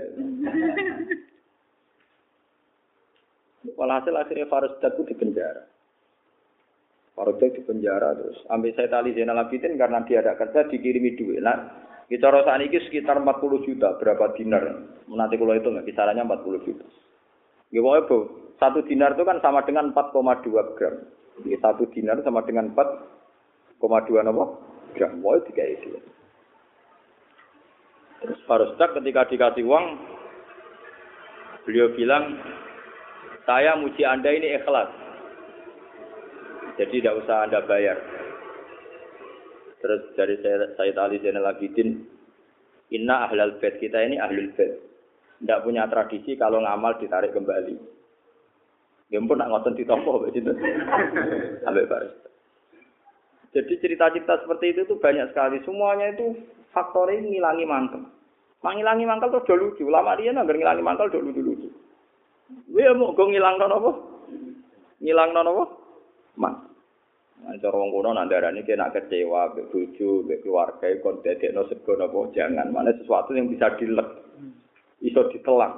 [3.78, 5.62] Walhasil akhirnya Farusdak itu di penjara.
[7.14, 8.42] Farusdak di penjara terus.
[8.50, 11.38] Ambil saya tali Zainal Abidin karena dia ada kerja dikirimi duit.
[11.38, 14.64] Nah, kita rasa ini sekitar 40 juta, berapa dinar?
[15.06, 16.86] Nanti kalau itu nggak kisarannya 40 juta.
[17.72, 20.96] Ya pokoknya satu dinar itu kan sama dengan 4,2 gram.
[21.48, 24.44] Ya, satu dinar sama dengan 4,2 apa?
[24.92, 25.12] Gram.
[25.22, 25.88] Pokoknya tiga itu.
[28.22, 29.84] Terus Farusdak ketika dikasih uang,
[31.66, 32.38] beliau bilang,
[33.42, 34.90] saya muji Anda ini ikhlas.
[36.78, 37.98] Jadi tidak usah Anda bayar.
[39.82, 40.38] Terus dari
[40.78, 42.06] Sayyid Ali Zainal Abidin,
[42.94, 44.78] Inna ahlal bait kita ini ahlul bait.
[45.42, 47.74] Tidak punya tradisi kalau ngamal ditarik kembali.
[49.10, 50.54] Ya pun nak ngotot ditompo begitu.
[51.66, 52.14] Sampai baris.
[53.52, 55.60] Jadi cerita-cerita seperti itu tuh banyak sekali.
[55.66, 58.02] Semuanya itu faktornya ngilangi mangkel.
[58.62, 59.84] Mengilangi mangkel tuh udah lucu.
[59.90, 61.68] Lama dia nggak ngilangi mangkel udah lucu-lucu.
[62.72, 63.90] Dia mau gue ngilang apa?
[65.04, 65.64] Ngilang apa?
[66.40, 66.54] Man.
[67.42, 72.30] Nah, wong kuno nak darani kena kecewa, mbek bojo, mbek keluarga kon dadekno sego napa
[72.32, 72.70] jangan.
[72.70, 74.08] Mana sesuatu yang bisa dilek.
[75.02, 75.74] Iso ditelak.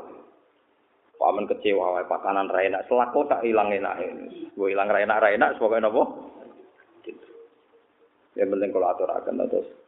[1.17, 3.97] Paman kecewa wae pakanan ra enak, selako tak ilang enak.
[4.53, 6.03] Gue ilang ra enak ra enak pokoke napa?
[8.35, 9.84] Yang penting kalau aturaken terus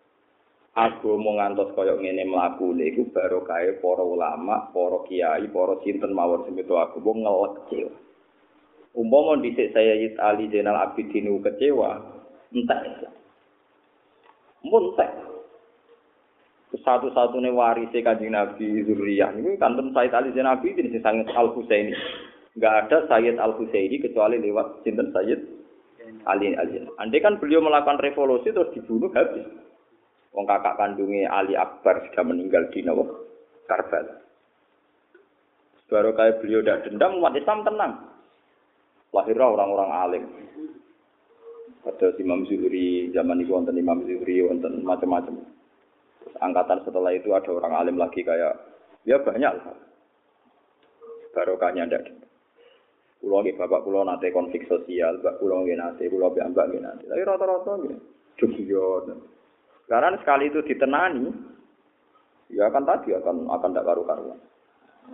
[0.76, 6.12] Aku mau ngantos koyok ngene mlaku iku baru kae para ulama, para kiai, para sinten
[6.12, 7.92] mawon sing itu aku ngelek kecewa.
[8.92, 11.96] Umpama dhisik saya Yid Ali Zainal Abidin kecewa,
[12.52, 13.14] entek Islam.
[14.68, 15.12] Muntek.
[16.76, 21.96] Satu-satunya warisnya kanjeng Nabi Zuriyah ini kanten Sayyid Ali Zainal Abidin si Sayyid Al Husaini.
[22.52, 25.40] Enggak ada Sayyid Al Husaini kecuali lewat sinten Sayyid
[26.28, 26.68] Ali Al
[27.00, 29.65] Andai kan beliau melakukan revolusi terus dibunuh habis.
[30.34, 33.04] Wong kakak kandungnya Ali Akbar sudah meninggal di Nawa
[33.66, 34.26] Karbala.
[35.86, 37.92] Baru kayak beliau tidak dendam, umat Islam tenang.
[39.14, 40.24] Lahirlah orang-orang alim.
[41.86, 45.54] Ada Imam Zuhri, zaman itu wonten Imam Zuhri, wonten macam-macam.
[46.36, 48.58] angkatan setelah itu ada orang alim lagi kayak,
[49.06, 49.78] ya banyak lah.
[51.32, 52.12] Barokahnya tidak
[53.16, 56.82] Pulau nggih bapak pulau nate konflik sosial, bapak pulau nggih nate, pulau mbak nggih.
[57.08, 57.98] Tapi rata-rata nggih.
[58.36, 59.16] Jujur.
[59.86, 61.30] Karena sekali itu ditenani,
[62.50, 64.38] ya akan tadi akan akan tidak karu-karuan.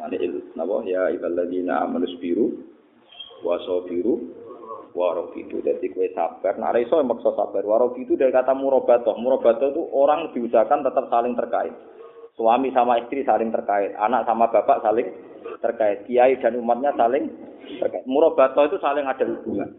[0.01, 2.57] Nanti il, nabo ya ibadina amanus biru,
[3.45, 4.17] wasobiru,
[4.97, 5.61] warofidu.
[5.61, 6.57] Jadi kue sabar.
[6.57, 7.61] Nah, iso yang maksa sabar.
[7.61, 9.17] Warofidu dari kata murabatoh.
[9.21, 11.75] Murabatoh itu orang diusahakan tetap saling terkait.
[12.33, 15.05] Suami sama istri saling terkait, anak sama bapak saling
[15.61, 17.29] terkait, kiai dan umatnya saling
[17.77, 18.09] terkait.
[18.09, 19.77] Murabatoh itu saling ada hubungan.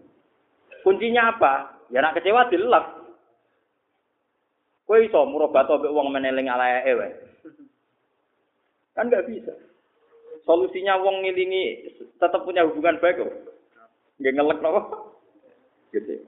[0.85, 1.81] Kuncinya apa?
[1.89, 3.02] Ya nak kecewa dilap.
[4.83, 7.11] Kowe iso murobato mbek wong meneling alae wae.
[8.93, 9.53] Kan nggak bisa.
[10.43, 13.31] Solusinya wong ngilingi tetap punya hubungan baik kok.
[14.19, 14.81] Nggak ngelek nopo.
[15.95, 16.19] Gitu.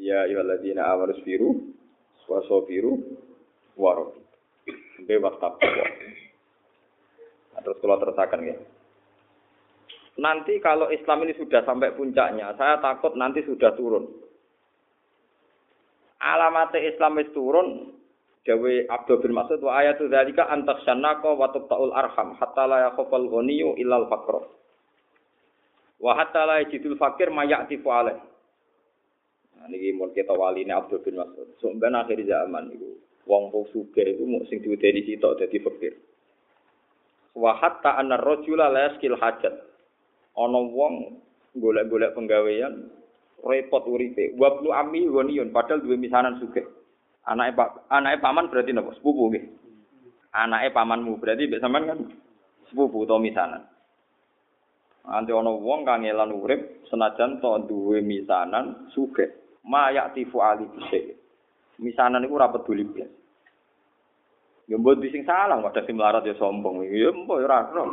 [0.00, 1.50] Ya ayyuhalladzina amanu biru
[2.26, 2.98] wasabiru
[3.78, 4.18] warab.
[5.06, 5.86] Bebas takwa.
[7.50, 8.56] Nah, terus kalau terusakan ya.
[10.20, 14.04] nanti kalau Islam ini sudah sampai puncaknya, saya takut nanti sudah turun.
[16.20, 17.96] Alamat Islam itu turun,
[18.44, 23.76] Jawa Abdul bin Mas'ud wa ayatu dzalika antaksannaka wa tuqtaul arham hatta la yakhafal ghaniyyu
[23.80, 24.48] illal faqr.
[26.00, 28.20] Wa hatta la yajidul fakir mayatifu alaih.
[29.60, 31.56] Nah, niki mun kita waline Abdul bin Mas'ud.
[31.60, 32.96] Sampeyan akhir zaman niku
[33.28, 35.96] wong wong sugih iku mung sing diwedeni sitok dadi fakir.
[37.36, 39.54] Wa hatta anna rajula la hajat.
[40.36, 41.20] Ana wong
[41.56, 42.88] golek-golek penggawean
[43.44, 44.36] repot uripe.
[44.36, 46.64] Wa ami ghaniyun padahal duwe misanan sugih.
[47.28, 48.96] Anake Pak anake paman berarti napa?
[48.96, 49.44] Sepupu nggih.
[50.32, 51.98] Anake pamanmu berarti mbek sampean kan
[52.70, 53.62] sepupu utawa misanan.
[55.04, 59.28] Nanti ana wong kang elan urip senajan to duwe misanan sugih.
[59.68, 61.20] Ma yaktifu ali bisik.
[61.80, 63.10] Misanan iku ora peduli blas.
[64.70, 66.86] Ya mbok sing salah kok dadi melarat ya sombong.
[66.86, 67.84] Ya mbok ya ora ora.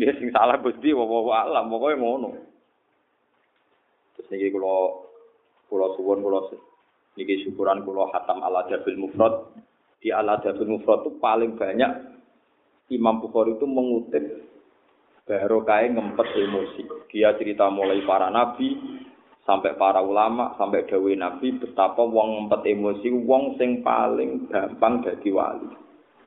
[0.00, 1.04] Ya sing salah Gusti wa
[1.44, 2.53] alam pokoke ngono.
[4.24, 5.04] Terus niki kula
[5.68, 6.40] kula suwun kula
[7.20, 9.52] niki syukuran kula hatam ala dabil mufrad.
[10.00, 11.92] Di ala dabil mufrad itu paling banyak
[12.88, 14.24] Imam Bukhari itu mengutip
[15.28, 16.82] barokah ngempet emosi.
[17.12, 18.76] Dia cerita mulai para nabi,
[19.44, 25.28] sampai para ulama sampai dawe nabi betapa wong ngempet emosi wong sing paling gampang dadi
[25.28, 25.68] wali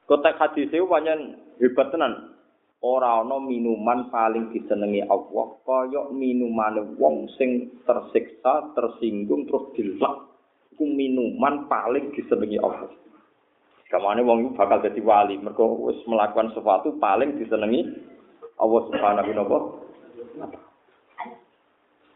[0.05, 2.36] kotek hadis itu pancen hebat tenan
[2.82, 10.30] ora ana minuman paling disenengi Allah kaya minuman wong sing tersiksa tersinggung terus dilak.
[10.73, 12.93] Iku minuman paling disenengi Allah.
[13.89, 15.39] Kamane wong iku bakal dadi wali.
[15.41, 17.88] Mergo wis melakukan sesuatu paling disenengi
[18.61, 20.47] Allah Subhanahu wa taala.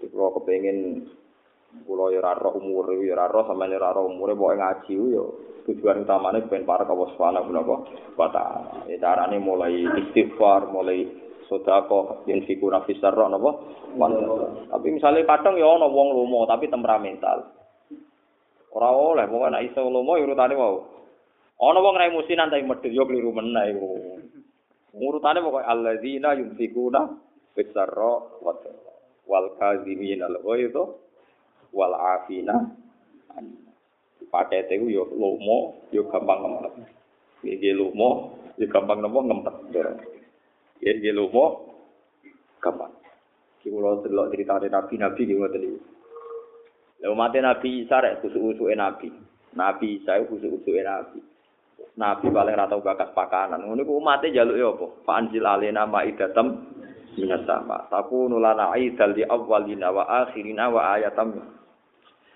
[0.01, 1.07] Kalau kepengen
[1.72, 5.26] Kulo ya ora umur ya ora roh sampeyan ora umur, umure ngaji yo
[5.63, 8.43] tujuan utamane ben parek apa swana guna apa
[8.91, 11.07] ya darane mulai istighfar mulai
[11.47, 13.51] sedako yen figura fisar roh napa?
[14.67, 17.55] Tapi misalnya kadang ya ana wong lomo tapi temperamental.
[18.76, 20.76] Ora oleh mung ana iso lomo urutane mau
[21.55, 23.88] ana wong rai musinan tapi medhil yo kliru meneh iku.
[24.91, 26.99] Urutane pokoke alladzina yunfikuna
[27.55, 28.51] fisarro, wa
[29.24, 30.43] wal kadzimina al
[31.72, 32.55] wal afina
[34.32, 36.74] pakete ku yo lomo yo gampang ngempet
[37.43, 39.55] iki lomo yo gampang nopo ngempet
[40.80, 41.74] iki lomo
[42.63, 42.93] gampang
[43.61, 45.80] kula delok critane nabi-nabi ki ngoten iki
[47.01, 49.09] lha mate nabi Isa rek kusuk-usuke nabi
[49.53, 51.19] nabi Isa kusuk-usuke nabi
[51.91, 53.67] Nabi paling rata bakat pakanan.
[53.67, 54.86] Ngono ku umate njaluk ya apa?
[55.03, 56.72] Fa anzil alaina maidatam
[57.19, 57.84] minas sama.
[57.91, 61.36] Takunu lana aidal di awalina wa akhirina wa ayatam.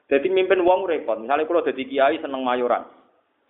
[0.06, 1.18] Jadi mimpin wong repot.
[1.18, 2.86] Misalnya kalau jadi kiai seneng mayoran.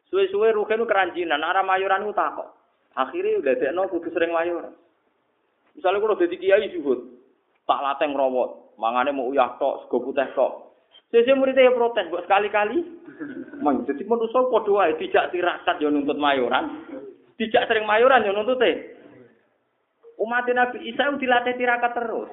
[0.07, 1.43] Suwe-suwe rugen keranjinan.
[1.43, 2.47] Arah mayoran itu takut.
[2.95, 4.71] Akhirnya udah dekno kudu sering mayoran.
[5.75, 7.11] Misalnya kalau jadi kiai juhud.
[7.67, 8.79] Tak lateng rawat.
[8.79, 10.65] Mangane mau uyah tok, sego putih tok.
[11.11, 12.83] Sese muridnya ya protes, buat sekali-kali.
[13.63, 16.83] Mang, jadi manusia padha wae dijak tirakat ya nuntut mayoran.
[17.39, 18.99] Dijak sering mayoran ya nuntut teh.
[20.19, 22.31] Umat Nabi Isa dilatih tirakat terus.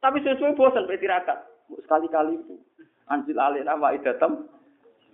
[0.00, 1.44] Tapi sesuai bosan be tirakat.
[1.84, 2.56] Sekali-kali itu.
[3.10, 4.46] Anjil alina wa idatam.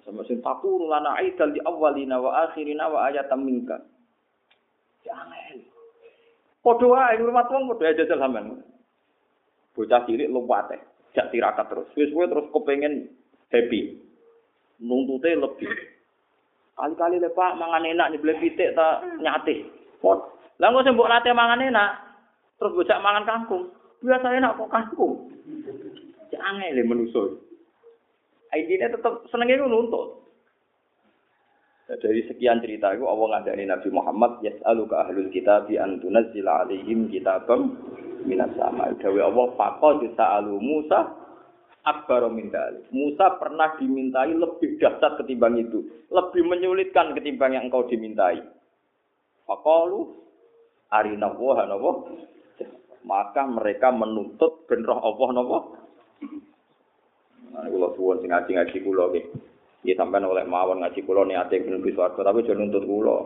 [0.04, 3.76] Sama sing takuru lana aidal di awalina wa akhirina wa ayatam minka.
[5.04, 5.60] Jangan.
[6.64, 8.60] Podo wae ngurmat wong podo aja sampean.
[9.72, 10.80] Bocah cilik lupa teh.
[11.14, 11.88] Jak tirakat terus.
[11.94, 13.08] Sesuai terus kepengen
[13.52, 14.00] happy.
[14.80, 15.70] Nuntutnya lebih.
[16.78, 19.66] Kali-kali lepak mangan enak nyebelih pitik tak nyate.
[19.98, 21.90] Pot lah kok mbok latih mangan enak,
[22.58, 23.70] terus bocah mangan kangkung.
[24.02, 25.30] Biasa enak kok kangkung.
[26.34, 27.38] Jangan le menuso.
[28.56, 30.24] Intinya tetap senengnya itu nuntut.
[31.88, 37.08] Dari sekian cerita itu Allah ngajari Nabi Muhammad yas'aluka ahlul kitab bi an tunazzila alaihim
[37.08, 37.80] kitabam
[38.28, 38.92] minas sama.
[39.00, 41.16] Dawe Allah faqad sa'alu Musa
[41.88, 42.52] akbar min
[42.92, 45.80] Musa pernah dimintai lebih dahsyat ketimbang itu,
[46.12, 48.44] lebih menyulitkan ketimbang yang engkau dimintai.
[49.48, 50.12] Faqalu
[50.92, 51.64] arina wa
[53.08, 55.58] maka mereka menuntut ben roh Allah napa
[57.58, 59.24] Kula suwun sing ngaji-ngaji kula nggih.
[59.82, 63.16] Nggih sampean oleh mawon ngaji kula niate ben swarga tapi aja nuntut kula.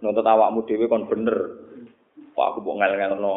[0.00, 1.36] Nuntut awakmu dhewe kon bener.
[2.34, 3.36] Kok aku mbok ngel-ngelno.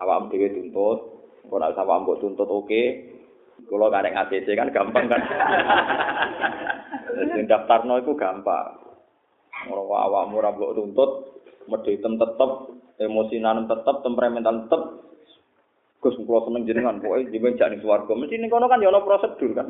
[0.00, 0.98] Awakmu dhewe tuntut,
[1.48, 2.82] kok nek awakmu mbok tuntut oke.
[3.68, 5.22] Kula karek ACC kan gampang kan.
[7.36, 8.80] Sing daftarno iku gampang.
[9.68, 11.10] Ora awakmu ora mbok tuntut,
[11.68, 12.50] medhitem tetep,
[13.00, 14.82] emosinan tetep, temperamental tetep.
[16.00, 18.12] Gus kula seneng jenengan, pokoke jenengan jak ning swarga.
[18.16, 19.68] Mesti ning kono kan ya ana prosedur kan.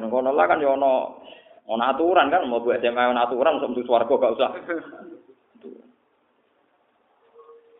[0.00, 1.12] Ning kono lah kan ya ana
[1.68, 4.50] ana aturan kan, mau buat SMA ana aturan sok mlebu swarga gak usah.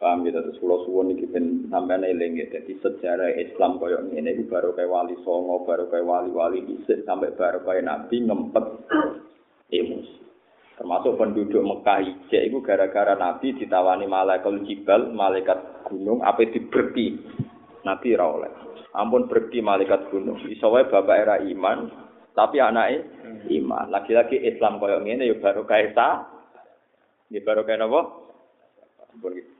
[0.01, 2.49] Paham gitu terus kula suwun iki ben sampeyan eling ya.
[2.53, 7.33] Dadi sejarah Islam koyo ngene iki baru kayak wali songo, baru kayak wali-wali dhisik sampai
[7.37, 8.65] baru kayak nabi ngempet
[9.73, 10.20] emosi.
[10.81, 17.21] Termasuk penduduk Mekah ijek itu gara-gara Nabi ditawani malaikat jibal, malaikat gunung, apa diberti.
[17.85, 18.49] Nabi ra oleh.
[18.97, 20.41] Ampun berhenti malaikat gunung.
[20.49, 21.85] Iso wae bapak era iman,
[22.33, 23.05] tapi anaknya
[23.61, 23.93] iman.
[23.93, 26.25] Lagi-lagi Islam koyo ngene ya baru kayak sa.
[27.29, 28.01] Ya baru kayak napa?
[29.13, 29.53] Ampun gitu.